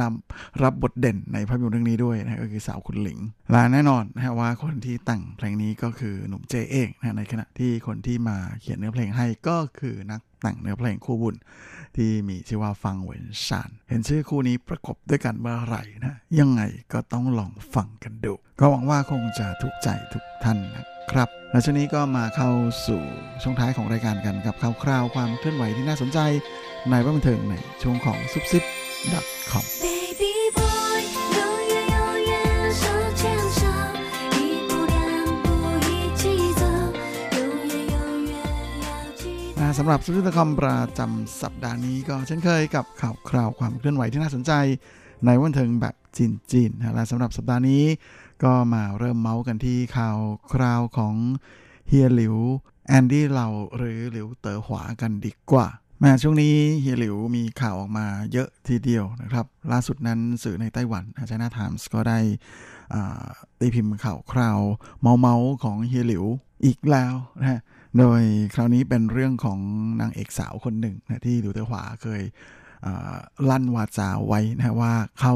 [0.00, 3.18] นำรับบทเด่นในภาพยนตร์เรื่องนี้ด้วยนะฮะก็คือสาวคุณหลิง
[3.50, 11.34] และแน่นอนนะฮะว่าคนที่แต่งเพลงนี้ก็คือหนุ่มเจเองนะฮะในขณะที่คนที่มาเขียนเนื้อเพลงให้ก็คือนักแต่งเนื้อเพลงคู่บุญ
[11.95, 16.61] ที่มีชื่อว่าฟังเหวินซานเห็นชื่อคู่นี้ประกบด้วยกันเมื่อไหร่นะ ยังไง
[16.93, 22.49] ก็ต้องลองฟังกันดู ก็หวังว่าคงจะถูกใจทุกท่านนะครับและช่วงนี้ก็มาเข้า
[22.87, 23.01] สู่
[23.41, 26.19] ช่วงท้ายของรายการกันกับข่าวคราวความเคลื่อนไหวที่น่าสนใจ
[26.89, 28.63] ในว่าบันเทิงในช่วงของซุปซิป
[29.51, 29.65] .com
[39.67, 39.69] 记得。
[39.69, 44.51] อ่าสำหรับซุปซิป .com ประจำสัปดาห์นี้ก็เช่นเคยกับข่าวคราวความเคลื่อนไหวที่น่าสนใจ
[45.25, 47.83] ในวงบันเทิงแบบจีนๆนะและสำหรับสัปดาห์นี้
[48.43, 50.17] ก็มาเริ่มเมาท์กันที่ข่าว
[50.53, 51.15] คราวของ
[51.87, 52.35] เฮียหลิว
[52.87, 53.47] แอนดี้เหลา
[53.77, 55.67] หรือหลิวเต๋อหวากันดีกว่า
[55.99, 62.19] แหมช่วงนี้เฮียหลิวมีข่าวออกมาเยอะทีเดียวนะครับ ล่าสุดนั้นสื่อในไต้หวัน China Times ก็ได้
[63.59, 64.59] ตีพิมพ์ข่าวคราว
[65.19, 66.25] เมาๆของเฮียหลิว
[66.65, 67.61] อีกแล้วนะฮะ
[67.99, 68.21] โดย
[68.53, 69.59] คราวนี้เป็นเรื่องของ
[70.01, 72.21] นางเอกสาวคนหนึ่งนะที่ดิวเตอขวาเคย
[73.49, 75.35] ลั่นวาจาไว้นะว่าเขา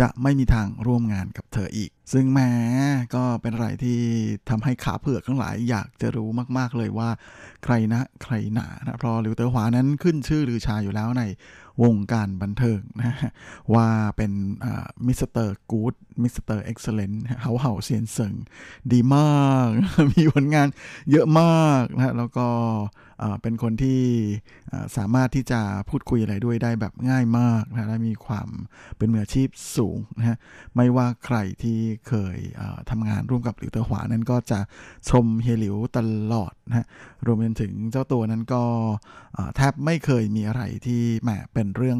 [0.00, 2.50] จะไม่มีทางร่วมงานกับเธออีก ซึ่งแม้
[3.14, 4.00] ก็เป็นอะไรที่
[4.50, 6.28] ทำให้ขาเผือกทั้งหลายอยากจะรู้
[6.58, 7.10] มากๆเลยว่า
[7.64, 11.22] ใครนะใครหนานะเพราะลิวเตอร์หวานั้นขึ้นชื่อลือชาอยู่แล้วใน
[11.82, 13.14] วงการบันเทิงนะ
[13.74, 14.32] ว่าเป็น
[15.06, 18.34] Mister Good Mister Excellent 好好先生
[18.92, 19.68] ดีมาก
[20.14, 20.68] มีผลงาน
[21.10, 22.48] เยอะมากนะแล้วก็
[23.42, 24.02] เป็นคนที่
[24.96, 28.48] สามารถที่จะพูดคุยอะไรด้วยได้แบบง่ายมากนะและมีความ
[28.96, 30.38] เป็นมืออาชีพสูงนะ
[30.76, 31.78] ไม่ว่าใครที่
[32.08, 32.36] เคย
[32.90, 34.58] ทำงานร่วมกับหลิวเตอหวานั้นก็จะ
[35.10, 35.98] ชมเฮียหลิวต
[36.32, 36.86] ลอดนะฮะ
[37.26, 38.62] รวมไปถึงเจ้าตัวนั้นก็
[39.56, 41.98] แทบไม่เคยมีอะไรที่แหมเป็นเรื่อง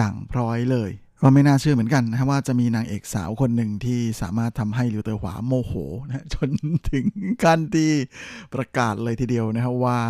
[0.00, 0.92] ดังพร้อยเลย
[1.22, 5.72] ก็ไม่น่าเชื่อเหมือนกันนะว่าจะมีนางเอกสาวคนหนึ่งที่สามารถทำให้หลิวเตอหวาโมโห
[6.06, 6.50] นะจน
[6.90, 7.06] ถึง
[7.42, 7.92] ขั้นที่
[8.54, 10.00] ประกาศเลยทีเดียวนะครับว่า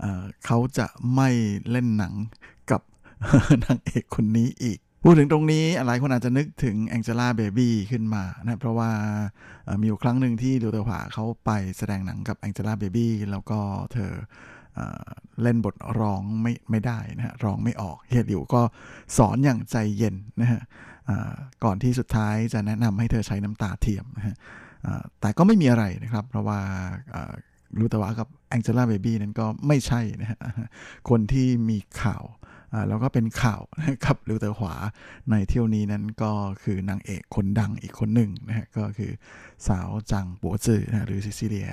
[0.00, 1.28] เเขาจะไม่
[1.70, 2.14] เล่นหนัง
[2.70, 2.80] กับ
[3.64, 8.90] นางเอกคนนี้อีก พูดถึงตรงนี้หลายคนอาจจะนึกถึงแองเจล่าเบบี้ขึ้นมานะเพราะว่า
[9.80, 13.58] มีอยู่ครั้งหนึ่งที่หลิวเตอหวาเขาไปแสดงหนังกับแองเจล่าเบบี้แล้วก็
[13.92, 14.12] เธอ
[14.74, 14.80] เอ
[15.42, 18.62] เล่นบทร้องไห้ไม่ได้นะฮะร้องไม่ออกเฮียหลิวก็
[19.16, 20.60] สอนอย่างใจเย็นนะฮะ
[21.64, 24.36] ก่อนที่สุดท้ายจะแนะนำให้เธอใช้น้ำตาเทียมนะฮะ
[25.20, 26.60] แต่ก็ไม่มีอะไรนะครับ เพราะว่า
[27.14, 27.32] อ่า
[27.78, 30.38] รู้แต่ว่ากับแองเจล่าเบบี้นั้นก็ไม่ใช่นะฮะ
[31.08, 32.24] คนที่มีข่าว
[32.88, 34.74] แล้วก็เป็นข่าวนะครับหลิวเตอหวา
[35.30, 39.12] ในเที่ยวนี้นั้นก็คือนางเอกคนดังอีกคนหนึ่งนะฮะก็คือ
[39.68, 41.70] สาวจังปัวจือนะหรือ Cecilia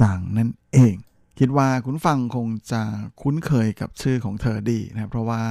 [0.00, 0.94] จังนั่นเอง
[1.38, 2.82] คิดว่าคุณฟังคงจะ
[3.22, 5.42] คุ้นเคยกับชื่อของเธอดีนะครับเพราะว่า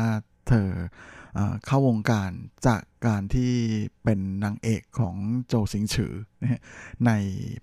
[0.47, 0.69] เธอ
[1.35, 2.31] เอ่อเข้าวงการ
[2.67, 3.53] จากการที่
[4.03, 5.15] เป็นนางเอกของ
[5.47, 6.13] โจสิงฉือ
[7.05, 7.11] ใน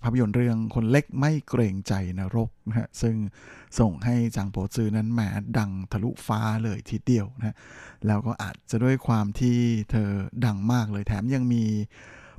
[0.01, 3.15] ภาพยนตร์เรื่องคนเล็กไม่เกรงใจนรกนะฮะซึ่ง
[3.79, 5.21] ส่งให้จางโปซือนั้นแหม
[5.57, 7.55] ดังทะลุฟ้าเลยทีเดียวนะ
[8.07, 9.57] แล้วก็อาจจะด้วยความที่
[9.91, 10.09] เธอ
[10.45, 11.63] ดังมากเลยแถมยังมี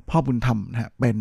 [0.09, 1.17] พ่อบุญธรรมนะฮะเป็น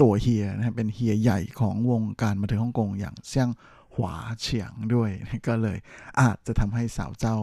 [0.00, 3.48] ตัวเฮียนะฮะเป็นเฮียใหญ่ของวงการบันเทิงฮ่องกงอย่างเซี่ยง
[3.94, 5.10] หวาเฉียงด้วย
[5.48, 5.78] ก็เลย
[6.20, 7.36] อาจจะทำให้สาวเจ้า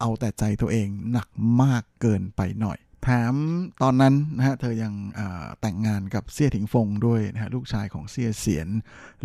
[0.00, 1.28] เอาแต่ใจตัวเองหนัก
[1.62, 3.34] มากเกินไปหน่อยแถม
[3.82, 4.94] ตอนนั้นนะฮะเธอยัง
[5.60, 8.68] แต่งงานกับเสี่ยถิงฟงด้วยนะฮะลูกชายของเสี่ยเสียน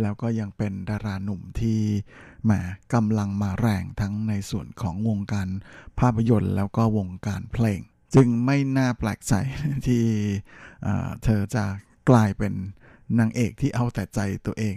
[0.01, 1.79] แล้วก็ยังเป็นดาราหนุ่มที่
[2.43, 2.51] แหม
[2.93, 5.47] กำลังมาแรงทั้งในส่วนของวงการ
[5.99, 7.81] ภาพยนตร์แล้วก็วงการเพลง
[8.15, 9.33] จึงไม่น่าแปลกใจ
[9.87, 10.03] ที่
[11.23, 11.65] เธอจะ
[12.09, 12.53] กลายเป็น
[13.19, 14.75] นางเอกที่เอาแต่ใจตัวเอง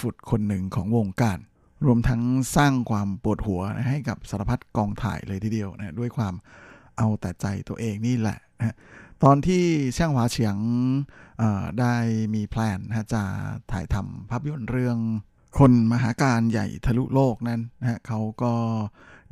[0.00, 1.38] ฟุดๆคนหนึ่งของวงการ
[1.84, 2.22] รวมทั้ง
[2.56, 6.34] สร้างความปวดหัวให้กับสารพัดกองถ่ายเลยทีเดียวนะด้วยความ
[6.98, 8.76] เอาแต่ใจตัวเองนี่แหละนะ
[9.22, 9.64] ตอนที่
[9.94, 10.56] เช่างหวาเฉียง
[11.80, 11.94] ได้
[12.34, 13.22] มีแพลนนะจะ
[13.72, 14.98] ถ่ายทำภาพยนตร์เรื่อง
[15.58, 18.54] คนมหาการใหญ่ทะลุโลกนั้นนะฮะเขาก็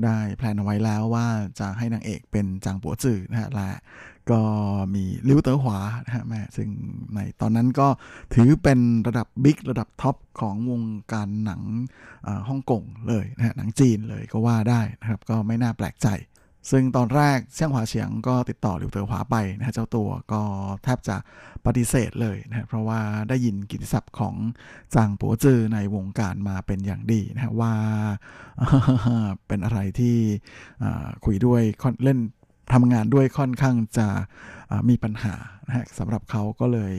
[0.05, 1.28] ได้ plan เอาไว้แล้วว่า
[1.61, 3.70] จะให้นางเอกเป็นจางปัวจื่อนะฮะและ
[4.31, 4.41] ก็
[4.95, 6.68] มีหลิวเต๋อหวานะฮะแม่ซึ่ง
[7.14, 7.89] ในตอนนั้นก็
[8.35, 11.62] ถือเป็นระดับ big ระดับ top ของวงการหนัง
[12.49, 16.09] ฮ่องกงเลยนะฮะหนังจีนเลยก็ว่าได้นะครับ ก็ไม่น่าแปลกใจ
[16.70, 20.43] ซึ่งตอนแรกเซี่ยงหวาเฉียงก็ติดต่อหลิวเต๋อหวาไปนะฮะเจ้าตัวก็
[20.85, 21.16] แทบจะ
[21.66, 24.35] ปฏิเสธเลยนะฮะเพราะว่าได้ยินกิตติศัพท์ของ
[24.95, 27.72] จางปัวจือในวงการมาเป็นอย่างดีนะฮะว่า
[29.47, 30.16] เป็นอะไรที่
[31.25, 31.62] คุยด้วย
[32.05, 32.18] เล่น
[32.73, 34.09] ทำงานด้วยค่อนข้างจะ
[34.89, 35.35] มีปัญหา
[35.67, 36.95] นะฮะสำหรับเขาก็เลย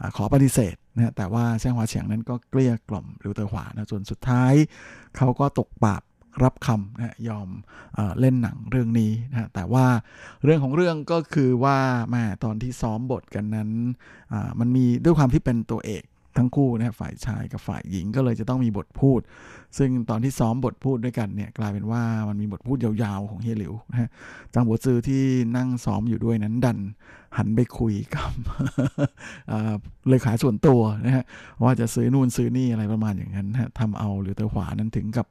[0.00, 4.52] อขอปฏิเสธนะแต่ว่าเซี่งหวาเฉียงนั้นก็เกลี้ยกล่อมหลิวเตอหวานะจนสุดท้าย
[5.16, 6.02] เขาก็ตกปาก
[6.44, 7.48] รับคำนะยอม
[7.94, 9.86] เอเล่นหนังเรื่องนี้นะแต่ว่า
[10.44, 11.78] เรื่องของเรื่องก็คือว่า
[12.10, 13.70] แม่ตอนที่ซ้อมบทกันนั้น
[14.60, 16.04] มันมีด้วยความที่เป็นตัวเอก
[16.38, 19.20] ทั้งคู่นะฝ่ายชายกับฝ่ายหญิงก็เลยจะต้องมีบทพูด
[19.78, 24.08] ซึ่งตอนที่ซ้อมบทพูดด้วยกันเนี่ยกลายเป็นว่ามันมีบทพูดยาวๆของเฮียหลิวนะฮะ
[24.54, 25.22] จางบัวซือที่
[25.56, 26.78] นั่งซ้อมอยู่ด้วยนั้นดัน
[27.36, 28.30] หันไปคุยกับ
[30.08, 31.24] เลขาส่วนตัวนะฮะ
[31.62, 35.26] ว่าจะซื้อนู่นซื้อนี่อะไรประมาณอย่างนั้นนะฮะทำเอาหรือเตอขวานั้นถึงกับ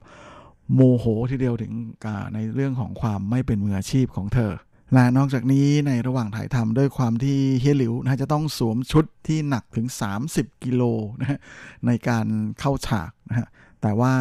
[0.73, 1.73] โมโหทีเดียวถึง
[2.05, 4.51] กาในเรื่องของความไม่เป็นมืออาชีพของเธอ
[4.93, 9.87] และนอกจากนี้ในระหว่างถ่ายทำด้วยความที่เฮียหลิวนะจะต้องสวมชุดที่หนักถึง
[10.25, 10.83] 30 กิโล
[11.21, 11.39] นะฮะ
[11.85, 12.25] ในการ
[12.59, 13.47] เข้าฉากนะฮะ
[13.81, 14.13] แต่ว่า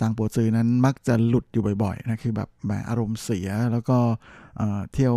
[0.00, 3.98] จางปัวซือนั้นมักจะหลุดอยู่บ่อยๆนะคือแบบแหมอารมณ์เสียแล้วก็
[4.56, 5.14] เอ่อเที่ยว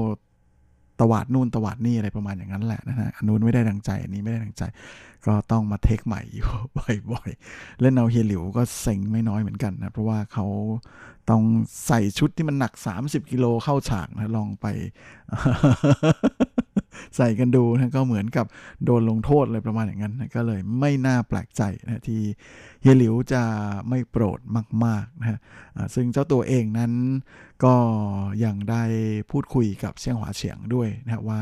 [0.99, 4.63] ตวาดนู่นตวาดนี่อะไรประมาณอย่างนั้นแหละนะฮะอันนู้นไม่ได้ดังใจอันนี้ไม่ได้ดังใจ
[5.27, 6.49] ก็ต้องมาเทคใหม่อยู่
[7.11, 10.45] บ่อยๆ เล่นเอาเฮียหลิวก็เซ็งไม่น้อยเหมือนกันนะ เพราะว่าเขา
[11.29, 11.43] ต้อง
[11.87, 14.65] ใส่ชุดที่มันหนัก 30 กิโลเข้าฉากนะ ลองไป
[17.15, 18.45] ใส่กันดูนะก็เหมือนกับ
[18.85, 22.21] โดนลงโทษอะไรประมาณอย่างนั้นนะก็เลยไม่น่าแปลกใจนะที่
[22.81, 23.43] เฮียหลิวจะ
[23.89, 24.39] ไม่โปรด
[24.85, 25.39] มากๆนะฮะ
[25.95, 26.91] ซึ่งเจ้าตัวเองนั้น
[27.63, 27.75] ก็
[28.43, 28.83] ยังได้
[29.31, 31.41] พูดคุยกับเสี่ยงหวาเฉียงด้วยนะว่า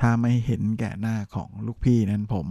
[0.00, 2.46] ถ้าไม่เห็นแก่หน้าของลูกพี่นั้นผม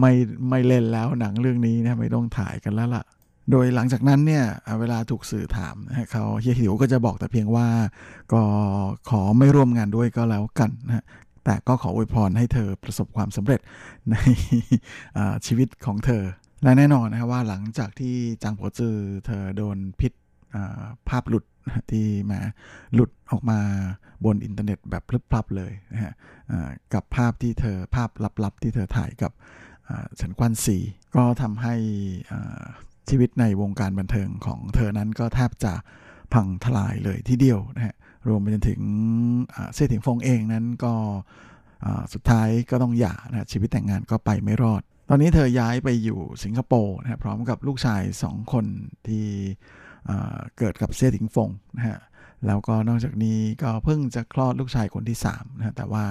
[0.00, 0.12] ไม่
[0.50, 3.04] ไม่เล่นแล้วหนังเรื่องนี้นะไม่ต้องถ่ายกันแล้วล่ะ
[3.50, 4.44] โดยหลังจากนั้นเนี่ย
[4.80, 5.76] เวลาถูกสื่อถาม
[6.12, 7.66] เขาเฮียหิวก็จะบอกแต่เพียงว่า
[8.32, 8.42] ก็
[9.10, 11.04] ขอไม่ร่วมงานด้วยก็แล้วกันนะฮะ
[11.44, 13.60] แต่ก็ขออวยพรให้เธอประสบความสำเร็จ
[14.10, 14.16] ใน
[15.46, 16.22] ชีวิตของเธอ
[16.62, 18.96] และแน่นอนนะครับว่าหลังจากที่จางโปจือ
[19.26, 20.12] เธอโดนพิษ
[21.08, 21.44] ภาพหลุด
[21.90, 22.40] ที่มา
[22.94, 23.58] หลุดออกมา
[24.24, 26.12] บนอินเทอร์เน็ตแบบพลึบพลับเลยนะฮะ
[26.94, 28.10] กับภาพที่เธอภาพ
[28.44, 29.32] ลับๆที่เธอถ่ายกับ
[30.20, 30.78] ฉันควันสี
[31.14, 31.74] ก็ทำให้
[32.32, 32.64] อ่า
[33.10, 35.74] ชีวิตในวงการบันเทิงของเธอนั้นก็แทบจะ
[36.32, 37.94] พังทลายเลยทีเดียวนะฮะ
[38.28, 38.80] รวมไปจนถึง
[39.74, 40.94] เสี่ยถิงฟงเองนั้นก็
[42.12, 48.66] สุดท้ายก็ต้องหย่านะฮะชีวิตแต่งงานก็ไปไม่รอด ตอนนี้เธอย้ายไปอยู่สิงคโปร์นะฮะพร้อมกับลูกชายสองคน
[49.06, 49.26] ที่
[50.58, 51.98] เกิดกับเสี่ยถิงฟงนะฮะ
[52.46, 56.04] แล้วก็นอกจากนี้ก็เพิ่งจะคลอดลูกชายคนที่3นะฮะแต่ว่า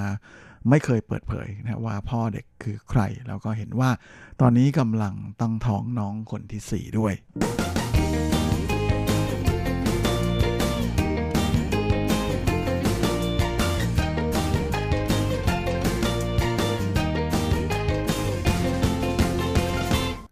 [0.70, 3.90] ไม่เคยเปิดเผยนะว่าพ่อเด็กคือใคร แล้วก็เห็นว่า
[4.42, 7.14] ตอนนี้กำลังตั้งท้องน้องคนที่ 4 ด้วย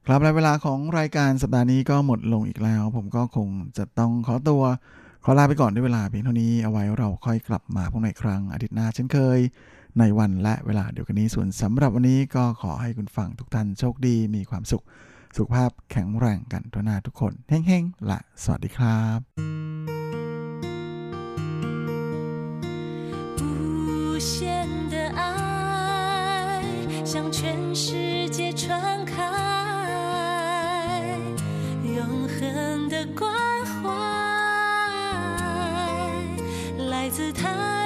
[0.07, 4.63] ครับและเวลาของรายการสัปดาห์นี้ก็หมดลงอีกแล้ว ผมก็คงจะต้องขอตัว
[5.23, 9.39] ขอลาไปก่อนด้วยเวลาเพียงเท่านี้เอาไว้เราค่อยกลับมาพบในครั้งอาทิตย์หน้าเช่นเคย
[9.98, 14.84] ในวันและเวลาเดียวกันนี้ส่วนสำหรับวันนี้ก็ขอให้คุณฟังทุกท่านโชคดีมีความสุข
[15.36, 19.20] สุขภาพแข็งแรงกันทุกหน้าทุกคนเฮ้งๆและสวัสดีครับ
[23.40, 24.32] 无限
[24.92, 25.20] 的爱
[27.10, 27.38] 向全
[27.82, 27.84] 世
[28.36, 28.64] 界传
[29.12, 29.14] 开，
[31.96, 31.98] 永
[32.34, 32.38] 恒
[32.92, 33.22] 的关
[33.72, 33.80] 怀
[36.92, 37.83] 来自他